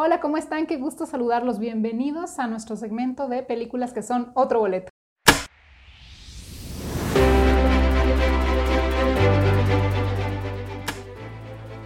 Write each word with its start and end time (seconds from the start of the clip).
Hola, 0.00 0.20
¿cómo 0.20 0.36
están? 0.36 0.66
Qué 0.66 0.76
gusto 0.76 1.06
saludarlos. 1.06 1.58
Bienvenidos 1.58 2.38
a 2.38 2.46
nuestro 2.46 2.76
segmento 2.76 3.26
de 3.26 3.42
películas 3.42 3.92
que 3.92 4.04
son 4.04 4.30
otro 4.34 4.60
boleto. 4.60 4.92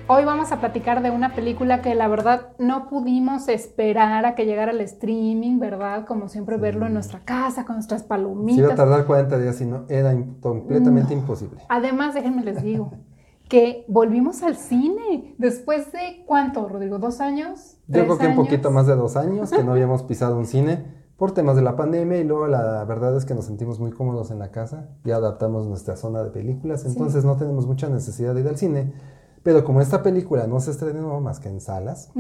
Hoy 0.09 0.27
vamos 0.27 0.53
a 0.53 0.61
platicar 0.61 1.03
de 1.03 1.11
una 1.11 1.35
película 1.35 1.81
que 1.81 1.95
la 1.95 2.07
verdad 2.07 2.49
no 2.59 2.87
pudimos 2.91 3.49
esperar 3.49 4.27
a 4.27 4.35
que 4.35 4.45
llegara 4.45 4.73
al 4.73 4.83
streaming, 4.83 5.59
¿verdad? 5.59 6.05
Como 6.05 6.29
siempre 6.29 6.59
verlo 6.59 6.87
en 6.87 6.93
nuestra 6.93 7.21
casa 7.21 7.65
con 7.65 7.77
nuestras 7.77 8.03
palomitas. 8.03 8.57
Si 8.57 8.61
iba 8.61 8.75
a 8.75 8.77
tardar 8.77 9.07
40 9.07 9.39
días 9.39 9.59
y 9.63 9.65
no, 9.65 9.87
era 9.89 10.15
completamente 10.43 11.15
imposible. 11.15 11.63
Además, 11.71 12.13
déjenme 12.13 12.45
les 12.45 12.63
digo, 12.63 12.93
que 13.53 13.85
volvimos 13.87 14.43
al 14.43 14.57
cine 14.57 15.35
después 15.37 15.93
de 15.93 16.25
cuánto, 16.27 16.67
Rodrigo, 16.71 16.99
dos 16.99 17.21
años. 17.21 17.77
Yo 17.87 18.05
creo 18.05 18.17
que 18.17 18.29
un 18.29 18.35
poquito 18.35 18.71
más 18.71 18.87
de 18.87 18.97
dos 18.97 19.15
años 19.15 19.51
que 19.51 19.63
no 19.63 19.73
habíamos 19.73 20.03
pisado 20.05 20.39
un 20.39 20.47
cine 20.47 20.87
por 21.19 21.33
temas 21.33 21.55
de 21.55 21.61
la 21.61 21.77
pandemia 21.77 22.17
y 22.17 22.25
luego 22.25 22.47
la 22.47 22.83
verdad 22.87 23.15
es 23.15 23.27
que 23.27 23.35
nos 23.35 23.45
sentimos 23.45 23.79
muy 23.79 23.91
cómodos 23.91 24.31
en 24.31 24.39
la 24.39 24.51
casa, 24.53 24.89
ya 25.05 25.17
adaptamos 25.17 25.67
nuestra 25.67 25.97
zona 25.97 26.25
de 26.25 26.31
películas, 26.31 26.87
entonces 26.87 27.27
no 27.27 27.37
tenemos 27.37 27.67
mucha 27.67 27.91
necesidad 27.91 28.35
de 28.35 28.41
ir 28.41 28.49
al 28.49 28.57
cine, 28.57 28.95
pero 29.43 29.65
como 29.65 29.83
esta 29.83 30.03
película 30.03 30.47
no 30.47 30.59
se 30.59 30.71
estrenó 30.71 31.21
más 31.21 31.39
que 31.39 31.51
en 31.51 31.61
salas, 31.61 32.11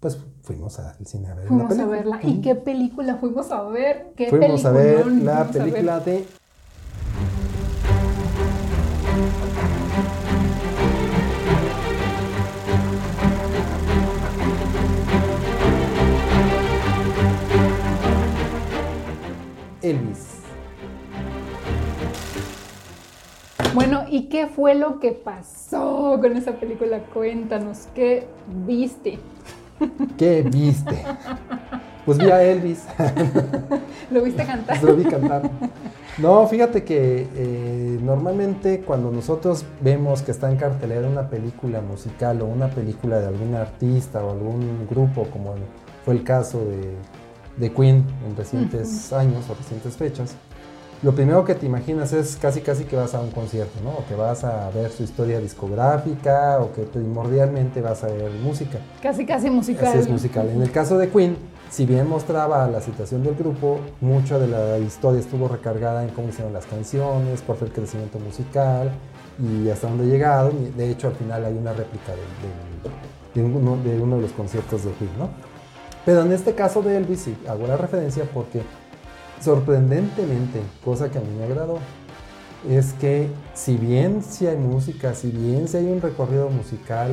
pues 0.00 0.18
fuimos 0.40 0.78
al 0.78 1.04
cine 1.04 1.28
a 1.28 1.34
ver 1.34 1.48
fuimos 1.48 1.78
a 1.78 1.84
verla. 1.84 2.20
¿Y 2.22 2.40
qué 2.40 2.54
película 2.54 3.16
fuimos 3.16 3.52
a 3.52 3.62
ver? 3.64 4.14
¿Qué 4.16 4.30
fuimos 4.30 4.64
a 4.64 4.70
ver 4.70 5.06
la 5.06 5.44
película 5.48 6.00
de 6.00 6.24
Elvis. 19.90 20.40
Bueno, 23.74 24.04
¿y 24.08 24.28
qué 24.28 24.46
fue 24.46 24.74
lo 24.74 24.98
que 25.00 25.12
pasó 25.12 26.18
con 26.20 26.36
esa 26.36 26.52
película? 26.52 27.00
Cuéntanos, 27.12 27.86
¿qué 27.94 28.26
viste? 28.66 29.18
¿Qué 30.16 30.42
viste? 30.42 31.04
Pues 32.04 32.18
vi 32.18 32.30
a 32.30 32.42
Elvis. 32.42 32.84
¿Lo 34.10 34.22
viste 34.22 34.44
cantar? 34.44 34.82
Lo 34.82 34.96
vi 34.96 35.04
cantar. 35.04 35.50
No, 36.18 36.46
fíjate 36.46 36.82
que 36.82 37.28
eh, 37.34 37.98
normalmente 38.02 38.80
cuando 38.80 39.10
nosotros 39.10 39.64
vemos 39.82 40.22
que 40.22 40.30
está 40.30 40.50
en 40.50 40.56
cartelera 40.56 41.06
una 41.06 41.28
película 41.28 41.80
musical 41.80 42.40
o 42.40 42.46
una 42.46 42.70
película 42.70 43.20
de 43.20 43.26
algún 43.26 43.54
artista 43.54 44.24
o 44.24 44.32
algún 44.32 44.86
grupo, 44.88 45.24
como 45.30 45.54
fue 46.04 46.14
el 46.14 46.24
caso 46.24 46.64
de 46.64 46.94
de 47.56 47.72
Queen 47.72 48.04
en 48.26 48.36
recientes 48.36 49.12
años 49.12 49.44
o 49.50 49.54
recientes 49.54 49.96
fechas, 49.96 50.34
lo 51.02 51.14
primero 51.14 51.44
que 51.44 51.54
te 51.54 51.66
imaginas 51.66 52.12
es 52.14 52.36
casi 52.36 52.62
casi 52.62 52.84
que 52.84 52.96
vas 52.96 53.14
a 53.14 53.20
un 53.20 53.30
concierto, 53.30 53.78
¿no? 53.84 53.90
O 53.90 54.06
que 54.08 54.14
vas 54.14 54.44
a 54.44 54.70
ver 54.70 54.90
su 54.90 55.02
historia 55.02 55.38
discográfica 55.40 56.58
o 56.60 56.72
que 56.72 56.82
primordialmente 56.82 57.82
vas 57.82 58.02
a 58.02 58.06
ver 58.06 58.30
música. 58.42 58.78
Casi 59.02 59.26
casi 59.26 59.50
musical. 59.50 59.86
Así 59.86 59.98
es 59.98 60.08
musical. 60.08 60.48
En 60.48 60.62
el 60.62 60.70
caso 60.70 60.96
de 60.96 61.10
Queen, 61.10 61.36
si 61.70 61.84
bien 61.84 62.08
mostraba 62.08 62.66
la 62.68 62.80
situación 62.80 63.22
del 63.22 63.34
grupo, 63.34 63.80
mucha 64.00 64.38
de 64.38 64.48
la 64.48 64.78
historia 64.78 65.20
estuvo 65.20 65.48
recargada 65.48 66.02
en 66.02 66.10
cómo 66.10 66.30
hicieron 66.30 66.54
las 66.54 66.64
canciones, 66.64 67.42
cuál 67.44 67.58
fue 67.58 67.68
el 67.68 67.74
crecimiento 67.74 68.18
musical 68.18 68.90
y 69.38 69.68
hasta 69.68 69.88
dónde 69.88 70.06
llegaron. 70.06 70.74
De 70.76 70.90
hecho, 70.90 71.08
al 71.08 71.14
final 71.14 71.44
hay 71.44 71.54
una 71.54 71.74
réplica 71.74 72.12
de, 72.12 73.40
de, 73.40 73.46
uno, 73.46 73.76
de 73.84 74.00
uno 74.00 74.16
de 74.16 74.22
los 74.22 74.32
conciertos 74.32 74.84
de 74.84 74.92
Queen, 74.92 75.10
¿no? 75.18 75.28
Pero 76.06 76.22
en 76.22 76.32
este 76.32 76.54
caso 76.54 76.80
de 76.82 76.96
Elvis 76.96 77.20
sí 77.20 77.36
hago 77.48 77.66
la 77.66 77.76
referencia 77.76 78.24
porque 78.32 78.62
sorprendentemente, 79.40 80.62
cosa 80.84 81.10
que 81.10 81.18
a 81.18 81.20
mí 81.20 81.28
me 81.36 81.44
agradó, 81.44 81.78
es 82.70 82.92
que 82.94 83.28
si 83.54 83.76
bien 83.76 84.22
si 84.22 84.46
hay 84.46 84.56
música, 84.56 85.14
si 85.14 85.30
bien 85.30 85.68
si 85.68 85.76
hay 85.76 85.86
un 85.86 86.00
recorrido 86.00 86.48
musical, 86.48 87.10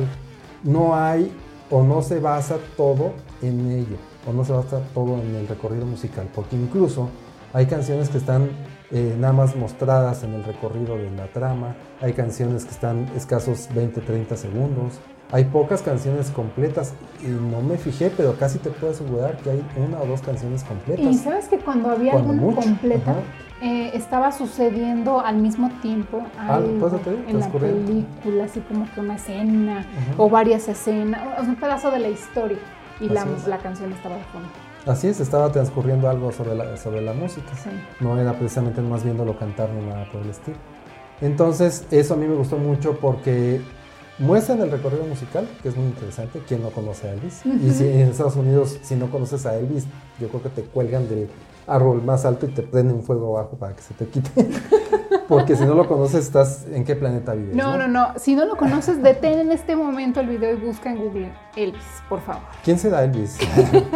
no 0.62 0.96
hay 0.96 1.30
o 1.70 1.82
no 1.82 2.02
se 2.02 2.20
basa 2.20 2.56
todo 2.76 3.12
en 3.42 3.70
ello, 3.70 3.96
o 4.28 4.32
no 4.32 4.44
se 4.44 4.52
basa 4.52 4.80
todo 4.94 5.20
en 5.20 5.34
el 5.34 5.48
recorrido 5.48 5.86
musical, 5.86 6.28
porque 6.32 6.56
incluso 6.56 7.08
hay 7.52 7.66
canciones 7.66 8.08
que 8.08 8.18
están 8.18 8.50
eh, 8.90 9.16
nada 9.18 9.32
más 9.32 9.56
mostradas 9.56 10.22
en 10.22 10.34
el 10.34 10.44
recorrido 10.44 10.96
de 10.96 11.10
la 11.10 11.26
trama, 11.32 11.76
hay 12.00 12.12
canciones 12.12 12.64
que 12.64 12.70
están 12.70 13.10
escasos 13.16 13.68
20-30 13.74 14.36
segundos, 14.36 14.94
hay 15.34 15.46
pocas 15.46 15.82
canciones 15.82 16.30
completas 16.30 16.94
y 17.20 17.26
no 17.26 17.60
me 17.60 17.76
fijé, 17.76 18.08
pero 18.16 18.36
casi 18.38 18.60
te 18.60 18.70
puedo 18.70 18.92
asegurar 18.92 19.36
que 19.38 19.50
hay 19.50 19.64
una 19.76 20.00
o 20.00 20.06
dos 20.06 20.22
canciones 20.22 20.62
completas. 20.62 21.04
Y 21.04 21.14
sabes 21.14 21.48
que 21.48 21.58
cuando 21.58 21.90
había 21.90 22.12
alguna 22.12 22.54
completa, 22.54 23.16
eh, 23.60 23.90
estaba 23.94 24.30
sucediendo 24.30 25.18
al 25.18 25.38
mismo 25.38 25.72
tiempo 25.82 26.22
ah, 26.38 26.54
algo 26.54 26.88
en 27.26 27.40
la 27.40 27.48
película, 27.48 28.44
así 28.44 28.60
como 28.60 28.86
que 28.94 29.00
una 29.00 29.16
escena 29.16 29.84
o 30.18 30.30
varias 30.30 30.68
escenas, 30.68 31.20
un 31.40 31.56
pedazo 31.56 31.90
de 31.90 31.98
la 31.98 32.10
historia 32.10 32.58
y 33.00 33.08
la, 33.08 33.26
la, 33.48 33.58
canción 33.58 33.90
estaba 33.90 34.14
de 34.14 34.24
fondo. 34.24 34.48
Así 34.86 35.08
es, 35.08 35.18
estaba 35.18 35.50
transcurriendo 35.50 36.08
algo 36.08 36.30
sobre 36.30 36.54
la, 36.54 36.76
sobre 36.76 37.00
la 37.00 37.12
música. 37.12 37.50
No 37.98 38.20
era 38.20 38.34
precisamente 38.34 38.80
más 38.82 39.02
viéndolo 39.02 39.36
cantar 39.36 39.68
ni 39.70 39.84
nada 39.84 40.06
por 40.12 40.22
el 40.22 40.30
estilo. 40.30 40.58
Entonces, 41.20 41.88
eso 41.90 42.14
a 42.14 42.16
mí 42.16 42.28
me 42.28 42.36
gustó 42.36 42.56
mucho 42.56 42.98
porque 43.00 43.60
muestran 44.18 44.60
el 44.60 44.70
recorrido 44.70 45.04
musical, 45.04 45.48
que 45.62 45.68
es 45.68 45.76
muy 45.76 45.86
interesante. 45.86 46.40
¿Quién 46.46 46.62
no 46.62 46.70
conoce 46.70 47.08
a 47.08 47.12
Elvis? 47.12 47.44
Y 47.46 47.70
si 47.70 47.86
en 47.86 48.08
Estados 48.08 48.36
Unidos, 48.36 48.78
si 48.82 48.94
no 48.94 49.10
conoces 49.10 49.46
a 49.46 49.56
Elvis, 49.56 49.84
yo 50.20 50.28
creo 50.28 50.42
que 50.42 50.48
te 50.50 50.62
cuelgan 50.62 51.08
del 51.08 51.28
árbol 51.66 52.02
más 52.02 52.24
alto 52.24 52.46
y 52.46 52.50
te 52.50 52.62
prenden 52.62 53.02
fuego 53.02 53.36
abajo 53.38 53.56
para 53.56 53.74
que 53.74 53.82
se 53.82 53.94
te 53.94 54.06
quite. 54.06 54.30
Porque 55.28 55.56
si 55.56 55.64
no 55.64 55.74
lo 55.74 55.88
conoces, 55.88 56.26
estás 56.26 56.66
en 56.72 56.84
qué 56.84 56.96
planeta 56.96 57.34
vives. 57.34 57.54
No, 57.54 57.76
no, 57.76 57.88
no, 57.88 58.12
Si 58.18 58.34
no 58.34 58.44
lo 58.44 58.56
conoces, 58.56 59.02
detén 59.02 59.38
en 59.38 59.52
este 59.52 59.76
momento 59.76 60.20
el 60.20 60.28
video 60.28 60.52
y 60.52 60.56
busca 60.56 60.90
en 60.90 60.98
Google 60.98 61.32
Elvis, 61.56 61.82
por 62.08 62.20
favor. 62.20 62.42
¿Quién 62.62 62.78
será 62.78 63.04
Elvis? 63.04 63.38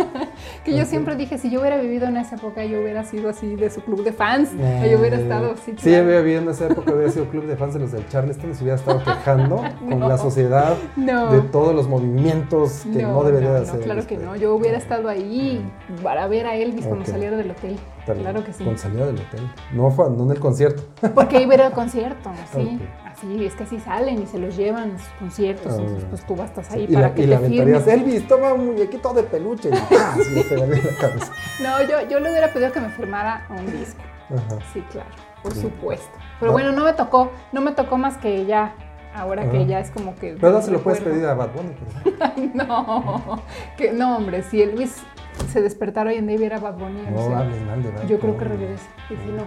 que 0.64 0.76
yo 0.76 0.84
siempre 0.84 1.16
dije, 1.16 1.38
si 1.38 1.50
yo 1.50 1.60
hubiera 1.60 1.76
vivido 1.76 2.06
en 2.06 2.16
esa 2.16 2.36
época, 2.36 2.64
yo 2.64 2.80
hubiera 2.80 3.04
sido 3.04 3.28
así 3.28 3.56
de 3.56 3.70
su 3.70 3.82
club 3.82 4.04
de 4.04 4.12
fans. 4.12 4.50
yo 4.52 4.98
hubiera 4.98 5.18
estado 5.18 5.52
así. 5.52 5.74
Sí, 5.76 5.90
yo 5.90 6.02
hubiera 6.02 6.20
vivido 6.20 6.42
en 6.42 6.48
esa 6.48 6.66
época, 6.66 6.92
hubiera 6.92 7.10
sido 7.10 7.26
club 7.26 7.46
de 7.46 7.56
fans 7.56 7.74
de 7.74 7.80
los 7.80 7.92
del 7.92 8.08
Charleston 8.08 8.50
y 8.50 8.54
se 8.54 8.62
hubiera 8.62 8.78
estado 8.78 9.02
quejando 9.02 9.62
con 9.88 10.00
la 10.00 10.18
sociedad 10.18 10.76
de 10.96 11.40
todos 11.52 11.74
los 11.74 11.88
movimientos 11.88 12.84
que 12.92 13.02
no, 13.02 13.22
debería 13.24 13.52
de 13.52 13.60
hacer. 13.60 13.80
Claro 13.80 14.06
que 14.06 14.16
no, 14.16 14.36
yo 14.36 14.54
hubiera 14.54 14.78
estado 14.78 15.08
ahí 15.08 15.64
para 16.02 16.26
ver 16.28 16.46
a 16.46 16.56
Elvis 16.56 16.86
cuando 16.86 17.04
saliera 17.06 17.36
del 17.36 17.50
hotel. 17.50 17.78
Claro 18.14 18.44
que 18.44 18.52
sí. 18.52 18.64
Con 18.64 18.78
salida 18.78 19.06
del 19.06 19.16
hotel. 19.16 19.40
No, 19.72 19.90
fue, 19.90 20.10
no 20.10 20.24
en 20.24 20.30
el 20.32 20.40
concierto. 20.40 20.82
Porque 21.14 21.40
iba 21.42 21.52
a 21.52 21.54
ir 21.54 21.62
al 21.62 21.72
concierto, 21.72 22.30
sí. 22.54 22.80
Así, 23.04 23.44
es 23.44 23.54
que 23.54 23.64
así 23.64 23.80
salen 23.80 24.22
y 24.22 24.26
se 24.26 24.38
los 24.38 24.56
llevan 24.56 24.92
a 24.92 24.98
sus 24.98 25.08
conciertos. 25.18 25.72
Ah. 25.72 25.80
entonces, 25.80 26.04
pues 26.08 26.26
tú 26.26 26.36
vas, 26.36 26.50
estás 26.50 26.70
ahí 26.70 26.86
para 26.86 27.14
que 27.14 27.24
y 27.24 27.26
te 27.26 27.38
firmes. 27.38 27.86
Elvis, 27.86 28.28
toma 28.28 28.52
un 28.52 28.66
muñequito 28.66 29.12
de 29.12 29.22
peluche. 29.24 29.70
Y, 29.70 29.96
¡ah! 29.96 30.16
la 30.16 31.00
cabeza. 31.00 31.32
No, 31.60 31.82
yo, 31.82 32.08
yo 32.08 32.20
le 32.20 32.30
hubiera 32.30 32.52
pedido 32.52 32.70
que 32.70 32.80
me 32.80 32.90
firmara 32.90 33.46
un 33.50 33.66
disco. 33.66 34.00
Ajá. 34.30 34.58
Sí, 34.72 34.80
claro, 34.92 35.10
por 35.42 35.54
supuesto. 35.54 36.16
Pero 36.38 36.52
bueno, 36.52 36.70
no 36.72 36.84
me 36.84 36.92
tocó, 36.92 37.30
no 37.52 37.60
me 37.60 37.72
tocó 37.72 37.98
más 37.98 38.16
que 38.18 38.46
ya 38.46 38.74
ahora 39.14 39.50
que 39.50 39.66
ya 39.66 39.80
es 39.80 39.90
como 39.90 40.14
que... 40.14 40.36
Pero 40.40 40.52
no 40.52 40.62
se 40.62 40.70
lo 40.70 40.80
puedes 40.80 41.00
pedir 41.00 41.24
a 41.26 41.34
Bad 41.34 41.50
Bunny. 41.52 42.54
no, 42.54 43.42
que, 43.76 43.92
no, 43.92 44.16
hombre, 44.16 44.42
si 44.42 44.62
Elvis 44.62 45.02
se 45.50 45.62
despertara 45.62 46.10
hoy 46.10 46.16
en 46.16 46.26
día 46.26 46.36
y 46.36 46.38
viera 46.38 46.58
Bad 46.58 46.78
Bunny. 46.78 47.02
No, 47.10 47.16
o 47.16 47.30
mal 47.30 47.82
de 47.82 47.90
Bad 47.90 48.06
Yo 48.06 48.18
creo 48.18 48.36
que 48.36 48.44
regrese. 48.44 48.86
Y 49.10 49.16
si 49.16 49.30
no. 49.30 49.44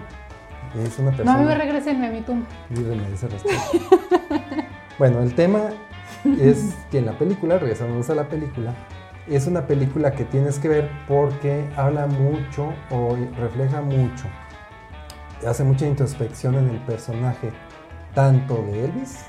Es 0.84 0.98
una 1.00 1.12
persona. 1.12 1.34
No, 1.34 1.38
a 1.38 1.42
mí 1.42 1.48
me 1.48 1.56
regresen 1.56 2.04
a 2.04 2.10
mi 2.10 2.22
tumba. 2.22 2.48
bueno, 4.98 5.22
el 5.22 5.36
tema 5.36 5.70
es 6.40 6.76
que 6.92 7.00
en 7.00 7.06
la 7.06 7.18
película, 7.18 7.58
regresamos 7.58 8.10
a 8.10 8.16
la 8.16 8.28
película, 8.28 8.74
es 9.28 9.48
una 9.48 9.68
película 9.68 10.12
que 10.14 10.26
tienes 10.26 10.60
que 10.60 10.68
ver 10.68 10.90
porque 11.08 11.70
habla 11.76 12.08
mucho 12.08 12.74
o 12.90 13.18
refleja 13.38 13.82
mucho, 13.82 14.26
hace 15.46 15.64
mucha 15.64 15.86
introspección 15.86 16.56
en 16.56 16.70
el 16.70 16.78
personaje, 16.80 17.52
tanto 18.14 18.56
de 18.64 18.86
Elvis 18.86 19.26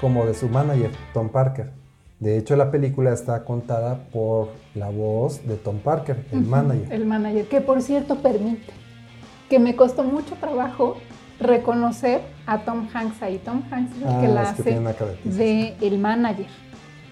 como 0.00 0.26
de 0.26 0.34
su 0.34 0.48
manager, 0.48 0.90
Tom 1.12 1.28
Parker. 1.28 1.83
De 2.24 2.38
hecho, 2.38 2.56
la 2.56 2.70
película 2.70 3.12
está 3.12 3.44
contada 3.44 3.98
por 4.10 4.48
la 4.74 4.88
voz 4.88 5.46
de 5.46 5.56
Tom 5.56 5.80
Parker, 5.80 6.24
el 6.32 6.40
manager. 6.40 6.90
El 6.90 7.04
manager, 7.04 7.46
que 7.48 7.60
por 7.60 7.82
cierto 7.82 8.16
permite 8.16 8.72
que 9.50 9.58
me 9.58 9.76
costó 9.76 10.04
mucho 10.04 10.34
trabajo 10.36 10.96
reconocer 11.38 12.22
a 12.46 12.60
Tom 12.60 12.88
Hanks 12.94 13.22
ahí. 13.22 13.36
Tom 13.44 13.62
Hanks 13.70 13.96
es 13.96 13.98
el 13.98 14.20
que 14.20 14.26
ah, 14.26 14.28
la 14.28 14.40
hace 14.40 14.80
de 15.24 15.74
el 15.82 15.98
manager. 15.98 16.46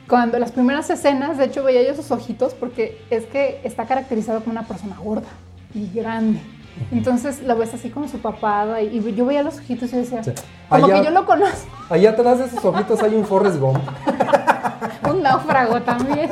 Cuando 0.09 0.39
las 0.39 0.51
primeras 0.51 0.89
escenas, 0.89 1.37
de 1.37 1.45
hecho 1.45 1.63
veía 1.63 1.87
yo 1.87 1.95
sus 1.95 2.11
ojitos 2.11 2.55
porque 2.55 2.99
es 3.11 3.27
que 3.27 3.61
está 3.65 3.85
caracterizado 3.85 4.41
como 4.41 4.53
una 4.53 4.67
persona 4.67 4.97
gorda 4.97 5.29
y 5.75 5.91
grande. 5.93 6.41
Entonces 6.91 7.43
la 7.43 7.53
ves 7.53 7.75
así 7.75 7.91
con 7.91 8.09
su 8.09 8.17
papada 8.17 8.81
y, 8.81 9.15
yo 9.15 9.27
veía 9.27 9.43
los 9.43 9.59
ojitos 9.59 9.93
y 9.93 9.97
decía, 9.97 10.23
como 10.71 10.87
que 10.87 11.05
yo 11.05 11.11
lo 11.11 11.27
conozco. 11.27 11.69
Allá 11.91 12.13
atrás 12.13 12.39
de 12.39 12.47
esos 12.47 12.65
ojitos 12.65 13.03
hay 13.03 13.15
un 13.15 13.27
Forrest 13.27 13.59
Gump. 13.59 13.77
un 15.13 15.23
náufrago 15.23 15.81
también. 15.83 16.31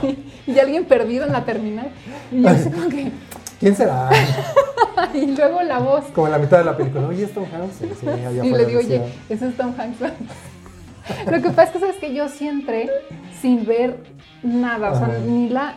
Sí, 0.00 0.18
y 0.46 0.58
alguien 0.58 0.84
perdido 0.84 1.24
en 1.24 1.32
la 1.32 1.44
terminal. 1.44 1.88
Y 2.30 2.42
yo 2.42 2.54
sé 2.54 2.70
como 2.70 2.88
que... 2.88 3.10
¿Quién 3.58 3.74
será? 3.74 4.10
y 5.14 5.26
luego 5.34 5.62
la 5.62 5.78
voz. 5.78 6.04
Como 6.14 6.26
en 6.26 6.32
la 6.32 6.38
mitad 6.38 6.58
de 6.58 6.64
la 6.64 6.76
película, 6.76 7.06
oye, 7.06 7.24
es 7.24 7.32
Tom 7.32 7.44
Hanks. 7.44 7.80
y 8.44 8.50
le 8.50 8.66
digo, 8.66 8.80
oye, 8.80 9.02
ese 9.28 9.48
es 9.48 9.56
Tom 9.56 9.72
Hanks. 9.78 9.98
Lo 11.30 11.40
que 11.40 11.50
pasa 11.50 11.64
es 11.64 11.70
que, 11.70 11.78
¿sabes 11.78 11.96
que 11.96 12.14
Yo 12.14 12.28
siempre 12.28 12.90
sin 13.40 13.64
ver 13.64 13.98
nada, 14.42 14.92
o 14.92 14.98
sea, 14.98 15.08
ni 15.26 15.48
la 15.48 15.76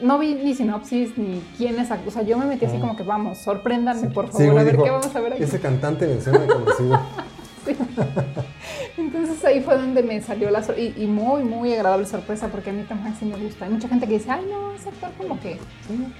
no 0.00 0.18
vi 0.18 0.34
ni 0.34 0.54
sinopsis 0.54 1.18
ni 1.18 1.42
quién 1.56 1.78
es, 1.78 1.90
o 1.90 2.10
sea, 2.10 2.22
yo 2.22 2.38
me 2.38 2.46
metí 2.46 2.64
así 2.64 2.78
como 2.78 2.96
que 2.96 3.02
vamos, 3.02 3.38
sorpréndanme 3.38 4.08
por 4.10 4.28
favor, 4.28 4.58
a 4.58 4.62
ver 4.62 4.76
qué 4.76 4.90
vamos 4.90 5.14
a 5.14 5.20
ver 5.20 5.32
aquí. 5.32 5.42
Ese 5.42 5.60
cantante 5.60 6.06
me 6.06 6.20
suena 6.20 6.46
conocido. 6.46 7.00
Entonces 8.96 9.44
ahí 9.44 9.60
fue 9.60 9.76
donde 9.76 10.02
me 10.02 10.20
salió 10.20 10.50
la 10.50 10.62
y, 10.76 10.94
y, 10.96 11.06
muy, 11.06 11.44
muy 11.44 11.72
agradable 11.72 12.06
sorpresa 12.06 12.48
porque 12.48 12.70
a 12.70 12.72
mí 12.72 12.82
también 12.82 13.14
sí 13.16 13.24
me 13.24 13.36
gusta. 13.36 13.64
Hay 13.64 13.72
mucha 13.72 13.88
gente 13.88 14.06
que 14.06 14.14
dice, 14.14 14.30
ay 14.30 14.46
no, 14.50 14.72
ese 14.72 14.88
actor 14.88 15.10
como 15.18 15.40
que 15.40 15.58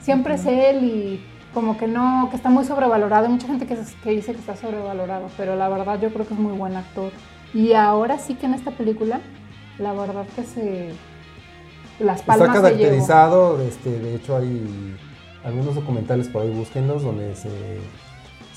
siempre 0.01 0.35
es 0.35 0.47
él 0.47 0.85
y 0.85 1.25
como 1.55 1.77
que 1.77 1.87
no, 1.87 2.29
que 2.31 2.37
está 2.37 2.51
muy 2.51 2.65
sobrevalorado. 2.65 3.27
Hay 3.27 3.33
mucha 3.33 3.47
gente 3.47 3.67
que, 3.67 3.77
que 4.03 4.11
dice 4.11 4.33
que 4.33 4.41
está 4.41 4.57
sobrevalorado, 4.57 5.29
pero 5.37 5.57
la 5.57 5.69
verdad 5.69 6.01
yo 6.01 6.11
creo 6.11 6.27
que 6.27 6.35
es 6.35 6.41
muy 6.41 6.57
buen 6.57 6.77
actor. 6.77 7.13
Y 7.55 7.73
ahora 7.73 8.19
sí 8.19 8.35
que 8.35 8.47
en 8.47 8.55
esta 8.55 8.71
película, 8.71 9.21
la 9.79 9.93
verdad 9.93 10.27
que 10.37 10.45
se 10.45 10.91
las 11.99 12.23
palmas 12.23 12.49
Está 12.49 12.63
caracterizado, 12.63 13.61
este, 13.63 13.91
de 13.91 14.15
hecho 14.15 14.37
hay 14.37 14.97
algunos 15.45 15.75
documentales 15.75 16.29
por 16.29 16.43
ahí, 16.43 16.51
búsquenlos, 16.51 17.03
donde 17.03 17.35
se, 17.35 17.49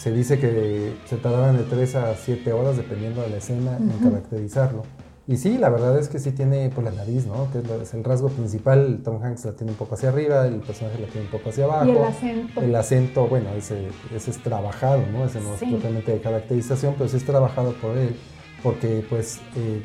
se 0.02 0.12
dice 0.12 0.40
que 0.40 0.94
se 1.06 1.18
tardaban 1.18 1.58
de 1.58 1.64
3 1.64 1.96
a 1.96 2.16
7 2.16 2.54
horas, 2.54 2.76
dependiendo 2.76 3.22
de 3.22 3.30
la 3.30 3.38
escena, 3.38 3.78
en 3.78 3.92
caracterizarlo. 4.00 4.82
Y 5.28 5.38
sí, 5.38 5.60
la 5.60 5.70
verdad 5.70 6.00
es 6.00 6.10
que 6.10 6.18
sí 6.18 6.32
tiene 6.32 6.70
por 6.70 6.84
pues, 6.84 6.96
la 6.96 7.04
nariz, 7.04 7.28
¿no? 7.28 7.48
Que 7.52 7.60
es, 7.84 7.94
el 7.94 8.04
rasgo 8.04 8.30
principal. 8.30 9.02
Tom 9.04 9.24
Hanks 9.24 9.46
la 9.46 9.52
tiene 9.52 9.74
un 9.74 9.78
poco 9.78 9.94
hacia 9.94 10.10
arriba, 10.10 10.48
el 10.48 10.56
personaje 10.56 11.00
la 11.00 11.06
tiene 11.06 11.28
un 11.28 11.32
poco 11.32 11.52
hacia 11.52 11.66
abajo. 11.66 11.86
Y 11.86 11.92
el 11.92 12.04
acento. 12.04 12.62
El 12.62 12.76
acento, 12.76 13.28
bueno, 13.28 13.52
ese, 13.52 13.90
ese 14.12 14.32
es 14.32 14.42
trabajado, 14.42 15.04
¿no? 15.14 15.24
Ese 15.24 15.40
no 15.40 15.54
es 15.54 15.60
totalmente 15.60 16.14
de 16.14 16.20
caracterización, 16.20 16.96
pero 16.98 17.08
sí 17.08 17.18
es 17.18 17.24
trabajado 17.26 17.74
por 17.74 17.96
él, 17.96 18.16
porque 18.64 19.06
pues 19.08 19.40
eh, 19.56 19.84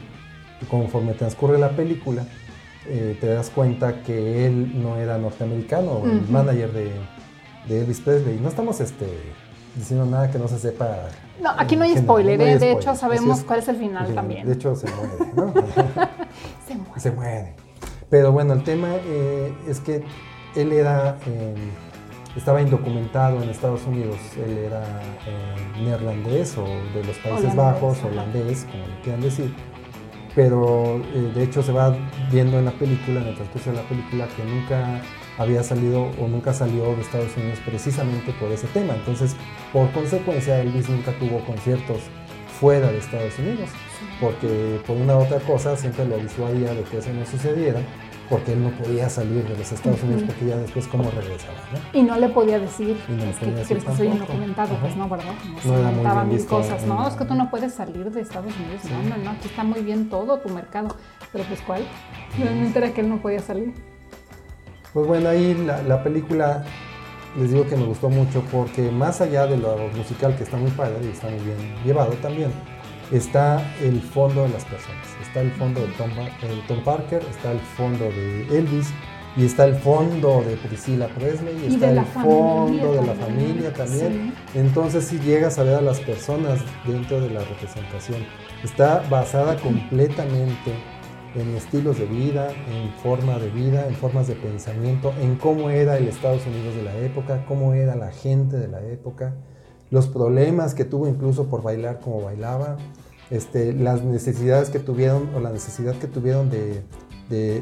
conforme 0.71 1.13
transcurre 1.13 1.59
la 1.59 1.77
película, 1.77 2.25
eh, 2.87 3.19
te 3.21 3.27
das 3.27 3.51
cuenta 3.51 4.03
que 4.03 4.47
él 4.47 4.83
no 4.83 4.97
era 4.97 5.19
norteamericano, 5.19 6.05
el 6.07 6.27
manager 6.31 6.73
de, 6.73 6.91
de, 7.69 7.81
Elvis 7.83 8.01
Presley. 8.01 8.39
No 8.41 8.49
estamos 8.49 8.81
este, 8.81 9.07
diciendo 9.77 10.07
nada 10.07 10.31
que 10.31 10.39
no 10.39 10.49
se 10.49 10.59
sepa. 10.59 11.09
No, 11.41 11.51
aquí 11.51 11.77
no 11.77 11.85
hay 11.85 11.97
spoiler, 11.97 12.41
¿eh? 12.41 12.59
de 12.59 12.73
hecho 12.73 12.95
sabemos 12.95 13.43
cuál 13.45 13.61
es 13.61 13.69
el 13.69 13.77
final 13.77 14.15
también. 14.15 14.47
De 14.47 14.55
hecho 14.55 14.75
se 14.75 14.89
muere, 14.91 15.33
¿no? 15.35 15.53
se 16.67 16.75
muere. 16.75 17.01
Se 17.01 17.11
muere. 17.13 17.55
Pero 18.09 18.33
bueno, 18.33 18.55
el 18.55 18.63
tema 18.63 18.89
eh, 19.05 19.53
es 19.69 19.81
que 19.81 20.05
él 20.55 20.73
era, 20.73 21.19
estaba 22.37 22.63
indocumentado 22.63 23.43
en 23.43 23.51
Estados 23.51 23.85
Unidos, 23.85 24.17
él 24.37 24.57
era 24.59 24.83
neerlandés 25.83 26.57
o 26.57 26.65
de 26.65 27.05
los 27.05 27.19
Países 27.19 27.55
Bajos, 27.55 28.03
holandés, 28.05 28.65
como 28.71 28.87
le 28.87 29.01
quieran 29.03 29.21
decir 29.21 29.55
pero 30.37 31.01
eh, 31.15 31.33
de 31.35 31.43
hecho 31.43 31.63
se 31.63 31.73
va 31.73 31.97
viendo 32.31 32.59
en 32.59 32.67
la 32.67 32.71
película, 32.73 33.23
en 33.23 33.29
el 33.29 33.35
transcurso 33.35 33.71
de 33.71 33.77
la 33.77 33.89
película, 33.89 34.29
que 34.37 34.45
nunca 34.45 35.01
había 35.39 35.63
salido 35.63 36.11
o 36.21 36.29
nunca 36.29 36.53
salió 36.53 36.95
de 36.95 37.03
Estados 37.03 37.37
Unidos 37.37 37.59
precisamente 37.65 38.33
por 38.41 38.51
ese 38.53 38.67
tema. 38.69 38.95
Entonces, 38.95 39.37
por 39.73 39.91
consecuencia, 39.93 40.61
Elvis 40.61 40.89
nunca 40.89 41.13
tuvo 41.19 41.45
conciertos 41.45 42.01
fuera 42.61 42.91
de 42.91 42.99
Estados 42.99 43.39
Unidos, 43.39 43.69
porque 44.21 44.81
por 44.87 44.97
una 44.97 45.17
u 45.17 45.23
otra 45.23 45.41
cosa 45.41 45.77
siempre 45.77 46.07
lo 46.07 46.17
disuadía 46.17 46.73
de 46.73 46.83
que 46.85 46.99
eso 46.99 47.13
no 47.13 47.27
sucediera 47.27 47.81
porque 48.29 48.53
él 48.53 48.63
no 48.63 48.71
podía 48.71 49.09
salir 49.09 49.45
de 49.45 49.57
los 49.57 49.71
Estados 49.71 50.03
Unidos 50.03 50.25
porque 50.27 50.47
ya 50.47 50.57
después 50.57 50.87
cómo 50.89 51.11
regresaba, 51.11 51.59
¿no? 51.73 51.99
Y 51.99 52.03
no 52.03 52.17
le 52.19 52.29
podía 52.29 52.59
decir, 52.59 52.97
no 53.09 53.25
es 53.25 53.37
que, 53.37 53.47
decir 53.47 53.79
que 53.79 53.97
soy 53.97 54.09
indocumentado, 54.09 54.77
pues 54.81 54.97
no, 54.97 55.09
¿verdad? 55.09 55.35
No, 55.65 56.25
mil 56.25 56.45
cosas, 56.47 56.85
no, 56.85 57.07
es 57.07 57.15
que 57.15 57.25
tú 57.25 57.35
no 57.35 57.51
puedes 57.51 57.75
salir 57.75 58.11
de 58.11 58.21
Estados 58.21 58.53
Unidos, 58.57 58.85
no, 58.91 59.17
no, 59.17 59.23
no, 59.23 59.31
aquí 59.31 59.49
está 59.49 59.63
muy 59.63 59.81
bien 59.83 60.09
todo 60.09 60.39
tu 60.39 60.49
mercado, 60.49 60.97
pero 61.33 61.45
pues 61.45 61.61
¿cuál? 61.63 61.87
Realmente 62.39 62.79
era 62.79 62.93
que 62.93 63.01
él 63.03 63.09
no 63.09 63.23
podía 63.23 63.41
salir. 63.41 63.75
Pues 64.97 65.07
bueno, 65.07 65.29
ahí 65.29 65.53
la, 65.67 65.83
la 65.83 66.03
película 66.03 66.65
les 67.39 67.51
digo 67.51 67.67
que 67.67 67.77
me 67.77 67.85
gustó 67.85 68.09
mucho 68.09 68.43
porque 68.51 68.91
más 68.91 69.21
allá 69.21 69.47
de 69.47 69.59
lo 69.59 69.77
musical 69.95 70.35
que 70.37 70.45
está 70.45 70.57
muy 70.57 70.71
padre 70.71 71.05
y 71.05 71.09
está 71.09 71.29
muy 71.29 71.41
bien 71.41 71.59
llevado 71.85 72.13
también, 72.23 72.51
está 73.13 73.63
el 73.83 74.01
fondo 74.01 74.45
de 74.45 74.49
las 74.49 74.65
personas. 74.65 75.07
Está 75.21 75.43
el 75.43 75.51
fondo 75.51 75.83
de 75.83 75.89
Tom, 75.99 76.09
Tom 76.67 76.83
Parker, 76.83 77.23
está 77.29 77.53
el 77.53 77.61
fondo 77.61 78.07
de 78.07 78.47
Elvis, 78.57 78.91
y 79.37 79.45
está 79.45 79.67
el 79.67 79.75
fondo 79.75 80.43
de 80.47 80.57
Priscilla 80.57 81.09
Presley, 81.09 81.55
y, 81.63 81.75
está 81.75 81.91
el 81.91 82.03
fondo 82.07 82.95
de 82.95 83.07
la 83.07 83.15
familia 83.17 83.75
también. 83.75 84.33
Entonces 84.55 85.05
si 85.05 85.19
llegas 85.19 85.59
a 85.59 85.63
ver 85.65 85.75
a 85.75 85.83
las 85.83 86.01
personas 86.01 86.61
dentro 86.87 87.21
de 87.21 87.29
la 87.29 87.41
representación. 87.41 88.25
Está 88.65 89.05
basada 89.11 89.57
completamente 89.57 90.73
en 91.37 91.55
estilos 91.55 91.99
de 91.99 92.07
vida, 92.07 92.51
en 92.51 92.91
forma 93.03 93.39
de 93.39 93.51
vida, 93.51 93.87
en 93.87 93.95
formas 93.95 94.27
de 94.27 94.35
pensamiento, 94.35 95.13
en 95.21 95.37
cómo 95.37 95.71
era 95.71 95.99
el 95.99 96.09
Estados 96.09 96.47
Unidos 96.47 96.75
de 96.75 96.83
la 96.83 96.97
época, 96.97 97.45
cómo 97.47 97.75
era 97.75 97.95
la 97.95 98.11
gente 98.11 98.57
de 98.57 98.69
la 98.69 98.81
época 98.81 99.35
los 99.91 100.09
problemas 100.09 100.75
que 100.75 100.85
tuvo 100.85 101.07
incluso 101.09 101.47
por 101.47 101.63
bailar 101.63 102.01
como 102.01 102.23
bailaba, 102.23 102.77
este, 103.31 103.73
las 103.73 104.03
necesidades 104.03 104.71
que 104.71 104.79
tuvieron 104.79 105.31
o 105.35 105.41
la 105.41 105.51
necesidad 105.51 105.95
que 105.97 106.07
tuvieron 106.07 106.51
de, 106.51 106.83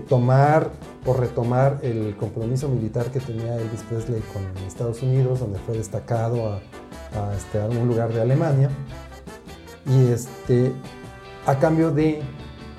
tomar 0.09 0.71
o 1.07 1.15
retomar 1.15 1.79
el 1.83 2.17
compromiso 2.19 2.69
militar 2.69 3.07
que 3.07 3.19
tenía 3.19 3.57
Elvis 3.57 3.83
Presley 3.89 4.21
con 4.33 4.43
Estados 4.67 5.03
Unidos, 5.03 5.41
donde 5.41 5.59
fue 5.61 5.79
destacado 5.79 6.53
a, 6.53 6.57
a, 7.19 7.35
este, 7.35 7.59
un 7.75 7.89
lugar 7.89 8.13
de 8.13 8.21
Alemania, 8.21 8.69
y 9.87 10.13
este, 10.13 10.71
a 11.47 11.59
cambio 11.59 11.91
de 11.93 12.21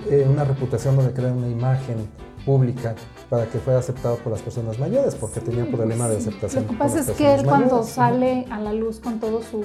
eh, 0.09 0.27
una 0.29 0.43
reputación 0.43 0.95
donde 0.95 1.13
crea 1.13 1.31
una 1.31 1.47
imagen 1.47 2.07
pública 2.45 2.95
para 3.29 3.47
que 3.47 3.57
fuera 3.57 3.79
aceptado 3.79 4.17
por 4.17 4.31
las 4.31 4.41
personas 4.41 4.77
mayores, 4.79 5.15
porque 5.15 5.39
tenía 5.39 5.65
problema 5.65 6.07
de 6.07 6.17
aceptación. 6.17 6.63
Lo 6.63 6.71
que 6.71 6.77
pasa 6.77 6.99
es 6.99 7.09
que 7.11 7.33
él 7.33 7.43
cuando 7.45 7.83
sale 7.83 8.45
a 8.51 8.59
la 8.59 8.71
luz 8.71 8.99
con 8.99 9.19
todo 9.19 9.41
su 9.41 9.61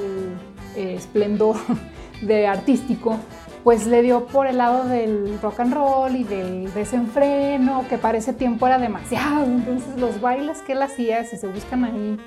eh, 0.77 0.95
esplendor 0.95 1.57
de 2.23 2.47
artístico, 2.47 3.17
pues 3.63 3.87
le 3.87 4.03
dio 4.03 4.27
por 4.27 4.47
el 4.47 4.57
lado 4.57 4.85
del 4.89 5.39
rock 5.43 5.61
and 5.61 5.75
roll 5.75 6.17
y 6.17 6.25
del 6.25 6.73
desenfreno, 6.73 7.85
que 7.89 7.99
para 7.99 8.17
ese 8.19 8.33
tiempo 8.33 8.67
era 8.67 8.79
demasiado. 8.79 9.45
Entonces 9.45 9.99
los 9.99 10.21
bailes 10.21 10.63
que 10.63 10.73
él 10.73 10.83
hacía, 10.83 11.25
si 11.25 11.37
se 11.37 11.47
buscan 11.47 11.85
ahí 11.85 12.19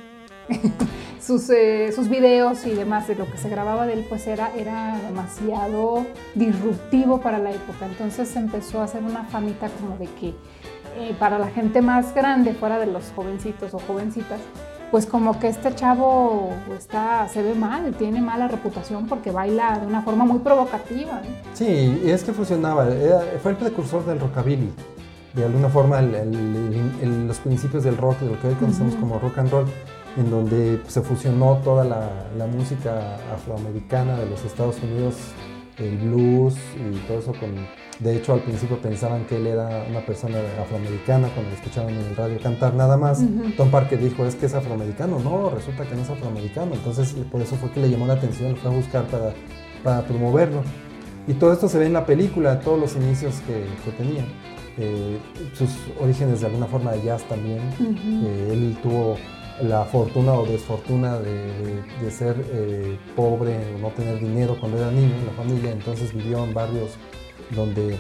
sus, 1.26 1.50
eh, 1.50 1.92
sus 1.96 2.10
videos 2.10 2.66
y 2.66 2.72
demás 2.72 3.08
de 3.08 3.16
lo 3.16 3.30
que 3.32 3.38
se 3.38 3.50
grababa 3.50 3.86
de 3.86 3.94
él, 3.94 4.06
pues 4.10 4.28
era, 4.28 4.52
era 4.56 5.00
demasiado 5.08 6.06
disruptivo 6.36 7.22
para 7.22 7.38
la 7.38 7.52
época. 7.52 7.86
Entonces 7.86 8.36
empezó 8.36 8.82
a 8.82 8.86
hacer 8.86 9.04
una 9.04 9.24
famita 9.26 9.70
como 9.80 9.98
de 9.98 10.08
que 10.20 10.34
eh, 10.98 11.16
para 11.18 11.40
la 11.40 11.48
gente 11.48 11.82
más 11.82 12.14
grande, 12.14 12.54
fuera 12.54 12.78
de 12.78 12.88
los 12.88 13.12
jovencitos 13.16 13.74
o 13.74 13.80
jovencitas, 13.80 14.40
pues 14.92 15.06
como 15.08 15.40
que 15.40 15.48
este 15.48 15.74
chavo 15.74 16.52
está, 16.78 17.28
se 17.28 17.42
ve 17.42 17.56
mal, 17.56 17.94
tiene 17.94 18.22
mala 18.22 18.48
reputación 18.48 19.08
porque 19.08 19.32
baila 19.32 19.80
de 19.80 19.88
una 19.88 20.04
forma 20.04 20.26
muy 20.26 20.40
provocativa. 20.40 21.22
Sí, 21.54 22.02
y 22.06 22.12
es 22.12 22.24
que 22.24 22.32
funcionaba, 22.32 22.86
fue 23.42 23.52
el 23.52 23.58
precursor 23.58 24.06
del 24.06 24.20
rockabilly, 24.20 24.72
de 25.34 25.46
alguna 25.46 25.70
forma 25.70 26.00
los 26.00 27.40
principios 27.40 27.84
del 27.84 27.98
rock, 27.98 28.20
de 28.20 28.30
lo 28.30 28.40
que 28.40 28.50
hoy 28.50 28.54
conocemos 28.54 28.94
como 28.96 29.18
rock 29.18 29.40
and 29.40 29.50
roll, 29.50 29.66
en 30.18 30.30
donde 30.30 30.82
se 30.88 31.02
fusionó 31.02 31.58
toda 31.64 31.84
la, 31.84 32.10
la 32.38 32.48
música 32.48 33.16
afroamericana 33.34 34.18
de 34.18 34.28
los 34.28 34.44
Estados 34.46 34.82
Unidos, 34.84 35.16
el 35.78 35.98
blues 35.98 36.56
y 36.76 36.98
todo 37.08 37.20
eso 37.20 37.34
con 37.34 37.56
de 38.00 38.18
hecho, 38.18 38.34
al 38.34 38.42
principio 38.42 38.82
pensaban 38.82 39.26
que 39.26 39.38
él 39.38 39.48
era 39.48 39.86
una 39.90 40.06
persona 40.06 40.38
afroamericana 40.62 41.30
cuando 41.30 41.52
lo 41.52 41.56
escuchaban 41.56 41.94
en 41.94 42.02
el 42.02 42.16
radio 42.16 42.40
cantar 42.42 42.74
nada 42.74 42.98
más. 42.98 43.24
Tom 43.56 43.70
Parker 43.70 44.00
dijo, 44.00 44.26
es 44.26 44.36
que 44.36 44.48
es 44.48 44.54
afroamericano. 44.54 45.20
No, 45.20 45.50
resulta 45.50 45.86
que 45.86 45.96
no 45.96 46.02
es 46.02 46.10
afroamericano. 46.10 46.74
Entonces, 46.74 47.16
por 47.32 47.42
eso 47.42 47.56
fue 47.56 47.72
que 47.72 47.80
le 47.80 47.90
llamó 47.90 48.08
la 48.08 48.14
atención, 48.14 48.52
lo 48.52 48.58
fue 48.58 48.72
a 48.72 48.74
buscar 48.74 49.06
para, 49.06 49.34
para 49.84 50.02
promoverlo. 50.06 50.64
Y 51.28 51.34
todo 51.34 51.54
esto 51.54 51.70
se 51.70 51.78
ve 51.78 51.86
en 51.86 51.94
la 51.94 52.06
película, 52.06 52.60
todos 52.60 52.80
los 52.80 52.96
inicios 52.96 53.36
que, 53.48 53.66
que 53.86 53.92
tenía. 53.96 54.26
Eh, 54.78 55.20
sus 55.54 55.70
orígenes 56.02 56.42
de 56.42 56.48
alguna 56.48 56.66
forma 56.66 56.92
de 56.94 57.04
jazz 57.04 57.24
también. 57.24 57.62
Eh, 57.80 58.50
él 58.52 58.78
tuvo 58.82 59.18
la 59.62 59.86
fortuna 59.86 60.34
o 60.34 60.46
desfortuna 60.46 61.20
de, 61.20 62.12
ser 62.12 62.36
eh, 62.52 62.98
pobre 63.16 63.76
o 63.76 63.80
no 63.80 63.90
tener 63.90 64.20
dinero 64.20 64.58
cuando 64.60 64.78
era 64.78 64.92
niño 64.92 65.16
en 65.16 65.26
la 65.26 65.34
familia, 65.34 65.72
entonces 65.72 66.14
vivió 66.14 66.44
en 66.44 66.54
barrios 66.54 66.92
donde 67.52 67.98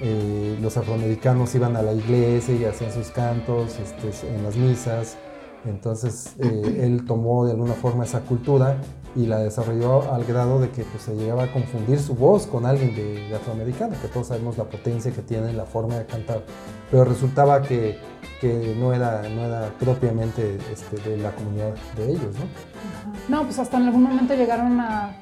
eh, 0.00 0.58
los 0.60 0.76
afroamericanos 0.76 1.54
iban 1.54 1.76
a 1.76 1.82
la 1.82 1.92
iglesia 1.92 2.54
y 2.54 2.64
hacían 2.64 2.92
sus 2.92 3.08
cantos 3.08 3.78
este, 3.78 4.34
en 4.34 4.42
las 4.42 4.56
misas. 4.56 5.16
Entonces 5.64 6.34
eh, 6.40 6.80
él 6.82 7.04
tomó 7.06 7.46
de 7.46 7.52
alguna 7.52 7.74
forma 7.74 8.04
esa 8.04 8.20
cultura 8.20 8.78
y 9.16 9.26
la 9.26 9.38
desarrolló 9.38 10.12
al 10.12 10.24
grado 10.24 10.60
de 10.60 10.70
que 10.70 10.82
pues, 10.84 11.04
se 11.04 11.14
llegaba 11.14 11.44
a 11.44 11.52
confundir 11.52 12.00
su 12.00 12.14
voz 12.14 12.46
con 12.46 12.66
alguien 12.66 12.94
de, 12.94 13.34
afroamericano, 13.34 13.94
que 14.00 14.08
todos 14.08 14.28
sabemos 14.28 14.58
la 14.58 14.64
potencia 14.64 15.12
que 15.12 15.22
tiene, 15.22 15.52
la 15.52 15.64
forma 15.64 15.96
de 15.96 16.06
cantar, 16.06 16.42
pero 16.90 17.04
resultaba 17.04 17.62
que, 17.62 17.98
que 18.40 18.74
no, 18.78 18.92
era, 18.92 19.22
no 19.28 19.42
era 19.42 19.70
propiamente 19.78 20.58
este, 20.72 20.96
de 21.08 21.18
la 21.18 21.30
comunidad 21.32 21.74
de 21.96 22.10
ellos, 22.10 22.34
¿no? 22.34 23.36
No, 23.36 23.44
pues 23.44 23.58
hasta 23.58 23.76
en 23.76 23.84
algún 23.84 24.02
momento 24.02 24.34
llegaron 24.34 24.80
a, 24.80 25.16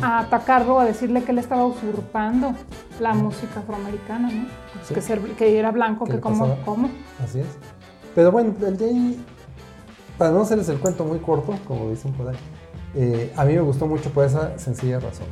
a 0.00 0.20
atacarlo, 0.20 0.78
a 0.78 0.84
decirle 0.84 1.24
que 1.24 1.32
él 1.32 1.38
estaba 1.38 1.64
usurpando 1.66 2.54
la 3.00 3.14
música 3.14 3.60
afroamericana, 3.60 4.30
¿no? 4.30 4.46
Pues 4.88 5.06
que, 5.06 5.34
que, 5.34 5.58
era 5.58 5.72
blanco, 5.72 6.04
que 6.04 6.20
como, 6.20 6.56
¿cómo? 6.64 6.90
Así 7.22 7.40
es. 7.40 7.46
Pero 8.14 8.30
bueno, 8.30 8.54
el 8.64 8.76
de 8.76 8.84
ahí, 8.84 9.24
para 10.16 10.30
no 10.30 10.42
hacerles 10.42 10.68
el 10.68 10.78
cuento 10.78 11.04
muy 11.04 11.18
corto, 11.18 11.54
como 11.66 11.90
dicen 11.90 12.12
por 12.12 12.28
ahí, 12.28 12.36
eh, 12.94 13.32
a 13.36 13.44
mí 13.44 13.54
me 13.54 13.60
gustó 13.60 13.86
mucho 13.86 14.10
por 14.10 14.26
esa 14.26 14.58
sencilla 14.58 15.00
razón. 15.00 15.26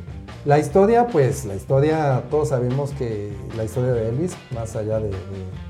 La 0.45 0.57
historia, 0.57 1.07
pues 1.07 1.45
la 1.45 1.55
historia, 1.55 2.23
todos 2.31 2.49
sabemos 2.49 2.91
que 2.91 3.31
la 3.55 3.63
historia 3.63 3.91
de 3.91 4.09
Elvis, 4.09 4.35
más 4.55 4.75
allá 4.75 4.99
de, 4.99 5.11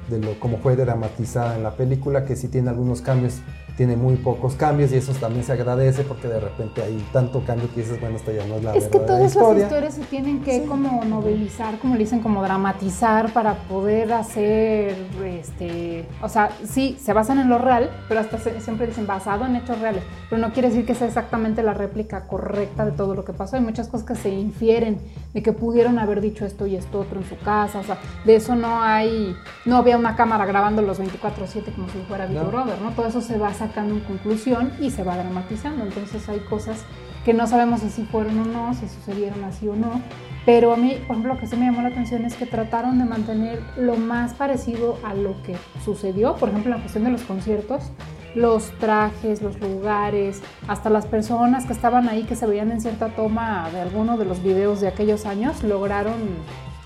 de, 0.10 0.40
como 0.40 0.58
fue 0.60 0.78
dramatizada 0.78 1.58
en 1.58 1.64
la 1.64 1.72
película, 1.72 2.24
que 2.24 2.38
sí 2.38 2.48
tiene 2.48 2.70
algunos 2.70 3.02
cambios 3.02 3.42
tiene 3.82 3.96
muy 3.96 4.16
pocos 4.16 4.54
cambios 4.54 4.92
y 4.92 4.98
eso 4.98 5.12
también 5.14 5.44
se 5.44 5.54
agradece 5.54 6.04
porque 6.04 6.28
de 6.28 6.40
repente 6.40 6.84
hay 6.84 7.04
tanto 7.12 7.44
cambio 7.44 7.68
que 7.74 7.82
dices, 7.82 8.00
bueno, 8.00 8.16
esto 8.16 8.32
ya 8.32 8.46
no 8.46 8.58
es 8.58 8.64
la 8.64 8.76
Es 8.76 8.88
que 8.90 9.00
todas 9.00 9.36
las 9.36 9.58
historias 9.58 9.96
se 9.96 10.02
tienen 10.02 10.44
que 10.44 10.66
como 10.66 11.04
novelizar, 11.04 11.80
como 11.80 11.96
le 11.96 12.02
dicen, 12.02 12.20
como 12.20 12.44
dramatizar 12.44 13.34
para 13.34 13.56
poder 13.56 14.14
hacer, 14.14 14.96
este, 15.26 16.06
o 16.22 16.30
sea, 16.30 16.52
sí, 16.64 16.96
se 17.02 17.12
basan 17.12 17.40
en 17.40 17.50
lo 17.50 17.58
real, 17.58 17.90
pero 18.08 18.20
hasta 18.20 18.38
siempre 18.38 18.86
dicen 18.86 19.08
basado 19.08 19.48
en 19.48 19.56
hechos 19.56 19.80
reales, 19.80 20.04
pero 20.30 20.40
no 20.40 20.54
quiere 20.54 20.70
decir 20.70 20.86
que 20.86 20.94
sea 20.94 21.08
exactamente 21.08 21.64
la 21.64 21.74
réplica 21.74 22.28
correcta 22.28 22.86
de 22.86 22.92
todo 22.92 23.16
lo 23.16 23.26
que 23.26 23.34
pasó. 23.34 23.56
Hay 23.56 23.64
muchas 23.64 23.88
cosas 23.88 24.06
que 24.06 24.14
se 24.14 24.30
infieren 24.30 25.00
de 25.34 25.42
que 25.42 25.54
pudieron 25.54 25.98
haber 25.98 26.22
dicho 26.22 26.46
esto 26.46 26.68
y 26.68 26.76
esto 26.76 27.00
otro 27.00 27.20
en 27.20 27.28
su 27.28 27.36
casa, 27.40 27.80
o 27.80 27.84
sea, 27.84 27.98
de 28.26 28.36
eso 28.36 28.56
no 28.56 28.80
hay, 28.80 29.36
no 29.66 29.78
había 29.78 29.98
una 29.98 30.16
cámara 30.16 30.46
grabando 30.46 30.84
los 30.84 31.00
24/7 31.00 31.74
como 31.74 31.90
si 31.90 31.98
fuera 32.08 32.28
Big 32.28 32.38
Brother, 32.38 32.80
¿no? 32.80 32.92
Todo 32.92 33.08
eso 33.08 33.22
se 33.22 33.40
basa 33.40 33.71
sacando 33.72 33.96
en 33.96 34.02
conclusión 34.02 34.74
y 34.82 34.92
se 34.92 35.04
va 35.04 35.16
dramatizando. 35.16 35.84
Entonces 35.84 36.28
hay 36.28 36.40
cosas 36.42 36.84
que 37.24 37.34
no 37.34 37.48
sabemos 37.48 37.82
si 37.82 38.04
fueron 38.04 38.40
o 38.40 38.46
no, 38.46 38.74
si 38.74 38.88
sucedieron 38.90 39.44
así 39.44 39.68
o 39.68 39.76
no. 39.76 40.02
Pero 40.46 40.74
a 40.74 40.78
mí, 40.78 40.96
por 41.08 41.16
ejemplo, 41.16 41.36
lo 41.36 41.40
que 41.40 41.48
sí 41.48 41.56
me 41.56 41.66
llamó 41.66 41.82
la 41.82 41.90
atención 41.90 42.26
es 42.26 42.36
que 42.36 42.46
trataron 42.46 42.98
de 42.98 43.06
mantener 43.06 43.62
lo 43.78 43.96
más 43.96 44.34
parecido 44.34 44.98
a 45.04 45.14
lo 45.14 45.42
que 45.44 45.56
sucedió. 45.86 46.36
Por 46.36 46.50
ejemplo, 46.50 46.72
en 46.72 46.78
la 46.78 46.82
cuestión 46.82 47.04
de 47.04 47.12
los 47.12 47.22
conciertos, 47.22 47.92
los 48.34 48.72
trajes, 48.80 49.42
los 49.42 49.60
lugares, 49.60 50.42
hasta 50.68 50.90
las 50.90 51.06
personas 51.06 51.66
que 51.66 51.74
estaban 51.74 52.10
ahí 52.10 52.24
que 52.24 52.36
se 52.36 52.48
veían 52.48 52.72
en 52.72 52.82
cierta 52.82 53.10
toma 53.10 53.70
de 53.72 53.82
alguno 53.82 54.18
de 54.18 54.26
los 54.26 54.42
videos 54.42 54.82
de 54.82 54.88
aquellos 54.88 55.26
años, 55.26 55.64
lograron 55.64 56.16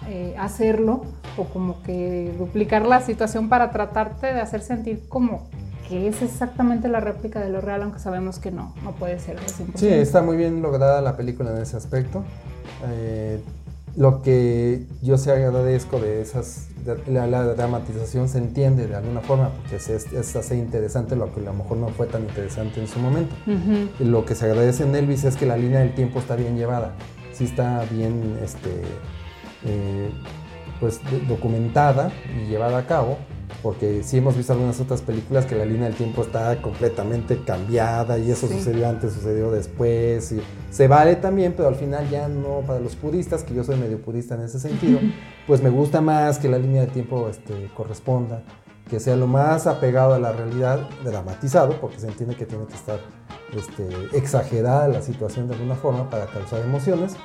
eh, 0.07 0.35
hacerlo 0.37 1.03
o 1.37 1.45
como 1.45 1.81
que 1.81 2.33
duplicar 2.37 2.85
la 2.85 3.01
situación 3.01 3.49
para 3.49 3.71
tratarte 3.71 4.27
de 4.27 4.41
hacer 4.41 4.61
sentir 4.61 5.07
como 5.07 5.49
que 5.87 6.07
es 6.07 6.21
exactamente 6.21 6.87
la 6.87 6.99
réplica 6.99 7.39
de 7.39 7.49
lo 7.49 7.61
real, 7.61 7.83
aunque 7.83 7.99
sabemos 7.99 8.39
que 8.39 8.51
no, 8.51 8.73
no 8.83 8.93
puede 8.93 9.19
ser 9.19 9.37
Sí, 9.75 9.87
está 9.87 10.21
muy 10.21 10.37
bien 10.37 10.61
lograda 10.61 11.01
la 11.01 11.15
película 11.15 11.51
en 11.51 11.57
ese 11.57 11.77
aspecto. 11.77 12.23
Eh, 12.87 13.39
lo 13.95 14.21
que 14.21 14.85
yo 15.01 15.17
se 15.17 15.31
agradezco 15.31 15.99
de 15.99 16.21
esas, 16.21 16.67
la, 17.07 17.27
dramatización 17.27 18.27
se 18.27 18.39
entiende 18.39 18.87
de 18.87 18.95
alguna 18.95 19.21
forma, 19.21 19.49
porque 19.49 19.77
es, 19.77 19.89
es, 19.89 20.35
así 20.35 20.55
interesante 20.55 21.15
lo 21.15 21.33
que 21.33 21.39
a 21.39 21.43
lo 21.43 21.53
mejor 21.53 21.77
no 21.77 21.87
fue 21.89 22.07
tan 22.07 22.23
interesante 22.23 22.81
en 22.81 22.87
su 22.87 22.99
momento. 22.99 23.35
Lo 23.99 24.25
que 24.25 24.35
se 24.35 24.45
agradece 24.45 24.83
en 24.83 24.95
Elvis 24.95 25.23
es 25.23 25.37
que 25.37 25.45
la 25.45 25.55
línea 25.55 25.79
del 25.79 25.95
tiempo 25.95 26.19
está 26.19 26.35
bien 26.35 26.57
llevada, 26.57 26.93
sí 27.31 27.45
está 27.45 27.85
bien 27.89 28.37
este, 28.43 28.81
eh, 29.65 30.09
pues, 30.79 30.99
documentada 31.27 32.11
y 32.37 32.49
llevada 32.49 32.79
a 32.79 32.87
cabo 32.87 33.17
porque 33.61 34.03
sí 34.03 34.17
hemos 34.17 34.35
visto 34.37 34.53
algunas 34.53 34.79
otras 34.79 35.01
películas 35.01 35.45
que 35.45 35.55
la 35.55 35.65
línea 35.65 35.85
del 35.85 35.95
tiempo 35.95 36.21
está 36.21 36.61
completamente 36.61 37.43
cambiada 37.43 38.17
y 38.17 38.31
eso 38.31 38.47
sucedió 38.47 38.87
antes, 38.87 39.13
sucedió 39.13 39.51
después, 39.51 40.31
y 40.31 40.41
se 40.69 40.87
vale 40.87 41.15
también, 41.15 41.53
pero 41.55 41.67
al 41.67 41.75
final 41.75 42.09
ya 42.09 42.27
no, 42.27 42.61
para 42.65 42.79
los 42.79 42.95
puristas, 42.95 43.43
que 43.43 43.53
yo 43.53 43.63
soy 43.63 43.77
medio 43.77 44.01
purista 44.01 44.35
en 44.35 44.41
ese 44.41 44.59
sentido, 44.59 44.99
pues 45.47 45.61
me 45.61 45.69
gusta 45.69 46.01
más 46.01 46.39
que 46.39 46.49
la 46.49 46.57
línea 46.57 46.81
de 46.81 46.87
tiempo 46.87 47.27
este, 47.29 47.69
corresponda, 47.75 48.43
que 48.89 48.99
sea 48.99 49.15
lo 49.15 49.27
más 49.27 49.67
apegado 49.67 50.13
a 50.13 50.19
la 50.19 50.31
realidad, 50.31 50.87
dramatizado, 51.03 51.79
porque 51.81 51.99
se 51.99 52.07
entiende 52.07 52.35
que 52.35 52.45
tiene 52.45 52.65
que 52.65 52.75
estar 52.75 52.99
este, 53.55 53.87
exagerada 54.13 54.87
la 54.87 55.01
situación 55.01 55.47
de 55.47 55.55
alguna 55.55 55.75
forma 55.75 56.09
para 56.09 56.27
causar 56.27 56.61
emociones, 56.61 57.15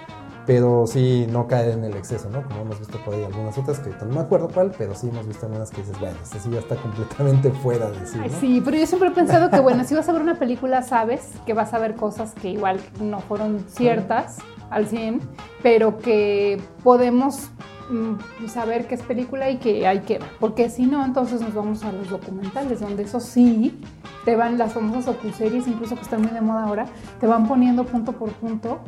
pero 0.47 0.87
sí 0.87 1.27
no 1.31 1.47
caer 1.47 1.71
en 1.71 1.85
el 1.85 1.97
exceso, 1.97 2.29
¿no? 2.31 2.43
Como 2.43 2.63
hemos 2.63 2.79
visto 2.79 2.99
por 3.05 3.15
ahí 3.15 3.25
algunas 3.25 3.57
otras 3.59 3.79
que 3.79 3.91
no 4.05 4.15
me 4.15 4.21
acuerdo 4.21 4.49
cuál, 4.53 4.73
pero 4.77 4.95
sí 4.95 5.09
hemos 5.09 5.27
visto 5.27 5.47
algunas 5.47 5.71
que 5.71 5.83
dices, 5.83 5.99
bueno, 6.01 6.17
esta 6.23 6.39
sí 6.39 6.51
ya 6.51 6.61
está 6.61 6.77
completamente 6.77 7.51
fuera 7.63 7.91
de 7.91 8.07
sí. 8.07 8.19
¿no? 8.19 8.29
sí, 8.41 8.63
pero 8.65 8.77
yo 8.77 8.87
siempre 8.87 9.09
he 9.09 9.13
pensado 9.13 9.51
que, 9.51 9.61
bueno, 9.61 9.85
si 9.85 9.95
vas 9.95 10.09
a 10.09 10.13
ver 10.13 10.23
una 10.23 10.39
película, 10.39 10.83
sabes 10.83 11.33
que 11.47 11.55
vas 11.55 11.75
a 11.75 11.79
ver 11.79 11.95
cosas 11.95 12.33
que 12.35 12.51
igual 12.51 12.81
no 13.01 13.21
fueron 13.21 13.65
ciertas 13.69 14.39
al 14.71 14.87
100, 14.87 15.21
pero 15.63 15.99
que 15.99 16.61
podemos 16.83 17.51
mm, 17.91 18.47
saber 18.49 18.87
qué 18.87 18.95
es 18.95 19.03
película 19.03 19.51
y 19.51 19.59
que 19.59 19.87
hay 19.87 20.01
que 20.01 20.19
ver. 20.19 20.31
Porque 20.39 20.71
si 20.71 20.87
no, 20.87 21.05
entonces 21.05 21.41
nos 21.41 21.55
vamos 21.55 21.85
a 21.85 21.93
los 21.93 22.09
documentales, 22.09 22.81
donde 22.81 23.03
eso 23.03 23.21
sí, 23.21 23.81
te 24.25 24.37
van 24.37 24.59
las 24.59 24.73
famosas 24.73 25.09
ocuseries, 25.09 25.67
incluso 25.67 25.97
que 25.97 26.03
están 26.03 26.23
muy 26.23 26.31
de 26.31 26.41
moda 26.41 26.65
ahora, 26.65 26.87
te 27.19 27.27
van 27.27 27.49
poniendo 27.49 27.85
punto 27.85 28.13
por 28.13 28.31
punto 28.31 28.81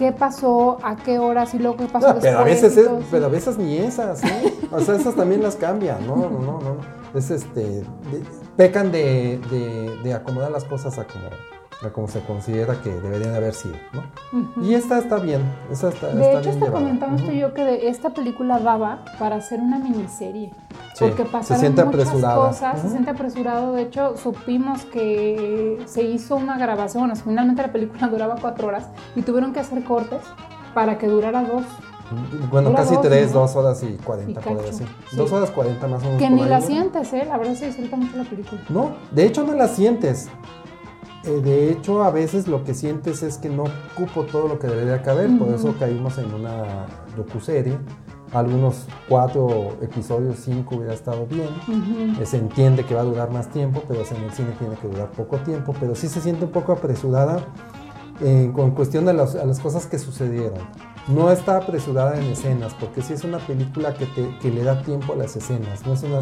qué 0.00 0.12
pasó, 0.12 0.78
a 0.82 0.96
qué 0.96 1.18
horas 1.18 1.52
y 1.52 1.58
luego 1.58 1.76
qué 1.76 1.84
pasó 1.84 2.06
después. 2.06 2.24
Pero 2.24 2.38
a 2.38 2.44
veces, 2.44 2.88
pero 3.10 3.26
a 3.26 3.28
veces 3.28 3.58
ni 3.58 3.76
esas, 3.76 4.22
¿no? 4.24 4.30
O 4.78 4.80
sea, 4.80 4.96
esas 4.96 5.14
también 5.14 5.42
las 5.42 5.56
cambian, 5.56 6.06
¿no? 6.06 6.16
No, 6.16 6.30
no, 6.30 6.58
no. 6.58 6.76
Es 7.12 7.30
este, 7.30 7.82
pecan 8.56 8.90
de, 8.92 9.38
de, 10.02 10.14
acomodar 10.14 10.50
las 10.52 10.64
cosas 10.64 10.98
a 10.98 11.06
como, 11.06 11.28
a 11.82 11.90
como 11.90 12.08
se 12.08 12.20
considera 12.20 12.80
que 12.82 12.90
deberían 12.90 13.34
haber 13.34 13.54
sido, 13.54 13.76
¿no? 13.92 14.62
Y 14.62 14.74
esta 14.74 14.98
está 14.98 15.18
bien, 15.18 15.42
esta 15.70 15.88
está, 15.88 16.08
De 16.08 16.38
hecho, 16.38 16.50
hasta 16.50 16.70
comentamos 16.70 17.22
tú 17.22 17.30
y 17.30 17.38
yo 17.38 17.54
que 17.54 17.88
esta 17.88 18.10
película 18.10 18.58
daba 18.58 19.04
para 19.18 19.36
hacer 19.36 19.60
una 19.60 19.78
miniserie 19.78 20.50
porque 20.98 21.24
pasaron 21.24 21.76
se 21.76 21.84
muchas 21.84 22.34
cosas, 22.34 22.80
se 22.80 22.90
siente 22.90 23.10
apresurado. 23.10 23.72
De 23.72 23.82
hecho, 23.82 24.16
supimos 24.16 24.84
que 24.84 25.78
se 25.86 26.02
hizo 26.02 26.36
una 26.36 26.58
grabación, 26.58 27.04
bueno, 27.04 27.16
finalmente 27.16 27.62
la 27.62 27.72
película 27.72 28.08
duraba 28.10 28.36
cuatro 28.40 28.68
horas 28.68 28.88
y 29.16 29.22
tuvieron 29.22 29.52
que 29.52 29.60
hacer 29.60 29.82
cortes 29.84 30.20
para 30.74 30.98
que 30.98 31.08
durara 31.08 31.42
dos. 31.42 31.64
Bueno, 32.50 32.74
casi 32.74 32.96
tres, 33.00 33.32
dos 33.32 33.54
horas 33.54 33.82
y 33.84 33.92
cuarenta, 34.02 34.40
por 34.40 34.62
decir. 34.62 34.86
Dos 35.12 35.30
horas 35.30 35.50
cuarenta 35.52 35.86
más 35.86 36.02
o 36.02 36.06
menos. 36.06 36.18
Que 36.18 36.28
ni 36.28 36.44
la 36.44 36.60
sientes, 36.60 37.12
¿eh? 37.12 37.24
La 37.24 37.38
verdad 37.38 37.54
se 37.54 37.66
disfruta 37.66 37.96
mucho 37.96 38.16
la 38.16 38.24
película. 38.24 38.60
No, 38.68 38.96
de 39.12 39.26
hecho 39.26 39.44
no 39.44 39.54
la 39.54 39.68
sientes. 39.68 40.28
Eh, 41.24 41.40
de 41.42 41.70
hecho, 41.70 42.02
a 42.02 42.10
veces 42.10 42.48
lo 42.48 42.64
que 42.64 42.74
sientes 42.74 43.22
es 43.22 43.38
que 43.38 43.48
no 43.48 43.64
cupo 43.94 44.24
todo 44.24 44.48
lo 44.48 44.58
que 44.58 44.66
debería 44.66 45.02
caber, 45.02 45.30
por 45.38 45.48
eso 45.48 45.74
caímos 45.78 46.16
en 46.18 46.32
una 46.32 46.86
docuserie 47.16 47.76
algunos 48.32 48.86
cuatro 49.08 49.76
episodios, 49.82 50.36
cinco 50.38 50.76
hubiera 50.76 50.94
estado 50.94 51.26
bien. 51.26 51.48
Eh, 52.20 52.26
se 52.26 52.36
entiende 52.36 52.84
que 52.84 52.94
va 52.94 53.00
a 53.00 53.04
durar 53.04 53.30
más 53.30 53.50
tiempo, 53.50 53.82
pero 53.88 54.02
en 54.08 54.24
el 54.24 54.32
cine 54.32 54.52
tiene 54.58 54.76
que 54.76 54.88
durar 54.88 55.10
poco 55.10 55.38
tiempo. 55.38 55.74
Pero 55.78 55.94
sí 55.94 56.08
se 56.08 56.20
siente 56.20 56.44
un 56.44 56.52
poco 56.52 56.72
apresurada 56.72 57.40
eh, 58.20 58.50
con 58.54 58.72
cuestión 58.72 59.04
de 59.04 59.14
las, 59.14 59.34
a 59.34 59.44
las 59.44 59.58
cosas 59.58 59.86
que 59.86 59.98
sucedieron. 59.98 60.58
No 61.10 61.32
está 61.32 61.56
apresurada 61.56 62.16
en 62.20 62.26
escenas, 62.30 62.72
porque 62.74 63.02
sí 63.02 63.14
es 63.14 63.24
una 63.24 63.38
película 63.38 63.94
que, 63.94 64.06
te, 64.06 64.38
que 64.38 64.50
le 64.50 64.62
da 64.62 64.80
tiempo 64.82 65.14
a 65.14 65.16
las 65.16 65.34
escenas. 65.34 65.84
No 65.84 65.94
es 65.94 66.02
una, 66.04 66.20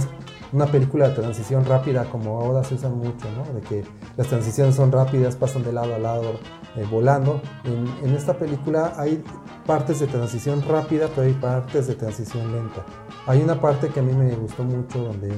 una, 0.52 0.66
película 0.66 1.08
de 1.08 1.14
transición 1.14 1.66
rápida 1.66 2.04
como 2.06 2.40
ahora 2.40 2.64
se 2.64 2.74
usa 2.74 2.88
mucho, 2.88 3.26
¿no? 3.36 3.52
De 3.52 3.60
que 3.60 3.84
las 4.16 4.28
transiciones 4.28 4.76
son 4.76 4.90
rápidas, 4.90 5.36
pasan 5.36 5.62
de 5.62 5.72
lado 5.72 5.94
a 5.94 5.98
lado, 5.98 6.40
eh, 6.76 6.86
volando. 6.90 7.42
En, 7.64 8.14
esta 8.14 8.38
película 8.38 8.94
hay 8.96 9.22
partes 9.66 10.00
de 10.00 10.06
transición 10.06 10.62
rápida, 10.66 11.08
pero 11.14 11.26
hay 11.26 11.34
partes 11.34 11.86
de 11.86 11.94
transición 11.94 12.50
lenta. 12.50 12.82
Hay 13.26 13.42
una 13.42 13.60
parte 13.60 13.88
que 13.88 14.00
a 14.00 14.02
mí 14.02 14.14
me 14.14 14.34
gustó 14.36 14.64
mucho 14.64 15.00
donde 15.00 15.34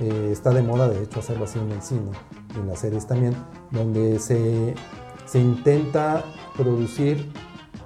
eh, 0.00 0.30
está 0.32 0.50
de 0.50 0.62
moda, 0.62 0.88
de 0.88 1.02
hecho, 1.02 1.20
hacerlo 1.20 1.44
así 1.44 1.58
en 1.58 1.72
el 1.72 1.82
cine, 1.82 2.10
en 2.58 2.66
las 2.66 2.78
series 2.78 3.06
también, 3.06 3.36
donde 3.70 4.18
se, 4.18 4.74
se 5.26 5.40
intenta 5.40 6.24
producir 6.56 7.30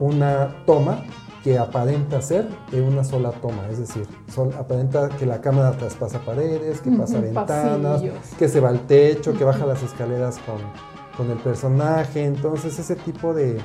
una 0.00 0.64
toma 0.66 1.02
que 1.42 1.58
aparenta 1.58 2.22
ser 2.22 2.48
de 2.70 2.80
una 2.80 3.02
sola 3.02 3.32
toma, 3.32 3.66
es 3.68 3.78
decir, 3.78 4.06
aparenta 4.58 5.08
que 5.08 5.26
la 5.26 5.40
cámara 5.40 5.72
traspasa 5.72 6.20
paredes, 6.20 6.80
que 6.80 6.92
pasa 6.92 7.20
ventanas, 7.20 8.00
que 8.38 8.48
se 8.48 8.60
va 8.60 8.68
al 8.68 8.86
techo, 8.86 9.34
que 9.34 9.42
baja 9.42 9.66
las 9.66 9.82
escaleras 9.82 10.38
con, 10.46 10.58
con 11.16 11.30
el 11.30 11.38
personaje, 11.42 12.24
entonces 12.24 12.78
ese 12.78 12.94
tipo 12.94 13.34
de, 13.34 13.60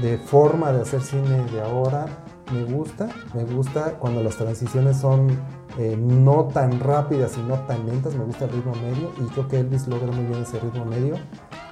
de 0.00 0.18
forma 0.18 0.72
de 0.72 0.82
hacer 0.82 1.02
cine 1.02 1.44
de 1.52 1.60
ahora 1.60 2.06
me 2.52 2.64
gusta, 2.64 3.08
me 3.34 3.44
gusta 3.44 3.98
cuando 3.98 4.22
las 4.22 4.36
transiciones 4.36 4.96
son 4.96 5.30
eh, 5.78 5.96
no 5.96 6.48
tan 6.52 6.80
rápidas 6.80 7.36
y 7.38 7.42
no 7.42 7.54
tan 7.60 7.86
lentas, 7.86 8.14
me 8.14 8.24
gusta 8.24 8.44
el 8.44 8.52
ritmo 8.52 8.72
medio 8.74 9.12
y 9.20 9.28
creo 9.30 9.48
que 9.48 9.60
Elvis 9.60 9.86
logra 9.86 10.10
muy 10.12 10.24
bien 10.26 10.42
ese 10.42 10.58
ritmo 10.58 10.84
medio. 10.84 11.14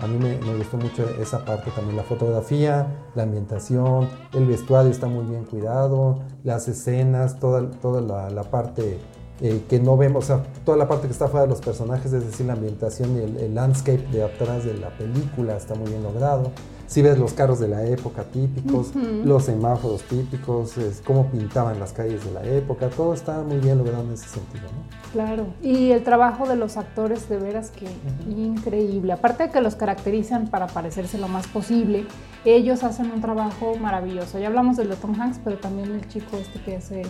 A 0.00 0.06
mí 0.06 0.16
me, 0.16 0.36
gustó 0.56 0.76
mucho 0.76 1.08
esa 1.20 1.44
parte 1.44 1.70
también, 1.72 1.96
la 1.96 2.04
fotografía, 2.04 2.86
la 3.16 3.24
ambientación, 3.24 4.08
el 4.32 4.46
vestuario 4.46 4.90
está 4.90 5.08
muy 5.08 5.24
bien 5.24 5.44
cuidado, 5.44 6.20
las 6.44 6.68
escenas, 6.68 7.40
toda, 7.40 7.68
toda 7.68 8.00
la, 8.30 8.42
parte 8.44 9.00
eh, 9.40 9.64
que 9.68 9.80
no 9.80 9.96
vemos, 9.96 10.24
o 10.24 10.26
sea, 10.26 10.42
toda 10.64 10.76
la 10.76 10.86
parte 10.86 11.08
que 11.08 11.12
está 11.12 11.26
fuera 11.26 11.46
de 11.46 11.50
los 11.50 11.60
personajes, 11.60 12.12
es 12.12 12.24
decir, 12.24 12.46
la 12.46 12.52
ambientación 12.52 13.16
y 13.16 13.42
el 13.42 13.54
landscape 13.54 14.06
de 14.12 14.22
atrás 14.22 14.64
de 14.64 14.74
la 14.74 14.96
película 14.96 15.56
está 15.56 15.74
muy 15.74 15.88
bien 15.88 16.04
logrado 16.04 16.52
si 16.88 17.02
ves 17.02 17.18
los 17.18 17.34
carros 17.34 17.60
de 17.60 17.68
la 17.68 17.84
época 17.84 18.24
típicos, 18.24 18.92
los 19.22 19.44
semáforos 19.44 20.02
típicos, 20.04 20.72
cómo 21.04 21.26
pintaban 21.30 21.78
las 21.78 21.92
calles 21.92 22.24
de 22.24 22.32
la 22.32 22.42
época, 22.44 22.88
todo 22.88 23.12
está 23.12 23.42
muy 23.42 23.58
bien 23.58 23.76
logrado 23.76 24.04
en 24.04 24.12
ese 24.12 24.26
sentido. 24.26 24.62
¿no? 24.62 25.12
Claro, 25.12 25.48
y 25.62 25.90
el 25.90 26.02
trabajo 26.02 26.48
de 26.48 26.56
los 26.56 26.78
actores 26.78 27.28
de 27.28 27.36
veras 27.36 27.70
que 27.70 27.86
increíble. 28.26 29.12
Aparte 29.12 29.44
de 29.44 29.50
que 29.50 29.60
los 29.60 29.74
caracterizan 29.74 30.48
para 30.48 30.66
parecerse 30.66 31.18
lo 31.18 31.28
más 31.28 31.46
posible, 31.46 32.06
ellos 32.46 32.82
hacen 32.82 33.10
un 33.10 33.20
trabajo 33.20 33.76
maravilloso. 33.76 34.38
Ya 34.38 34.46
hablamos 34.46 34.78
del 34.78 34.88
de 34.88 34.96
Tom 34.96 35.14
Hanks, 35.20 35.40
pero 35.44 35.58
también 35.58 35.92
el 35.92 36.08
chico 36.08 36.38
este 36.38 36.58
que 36.62 36.76
hace 36.76 37.02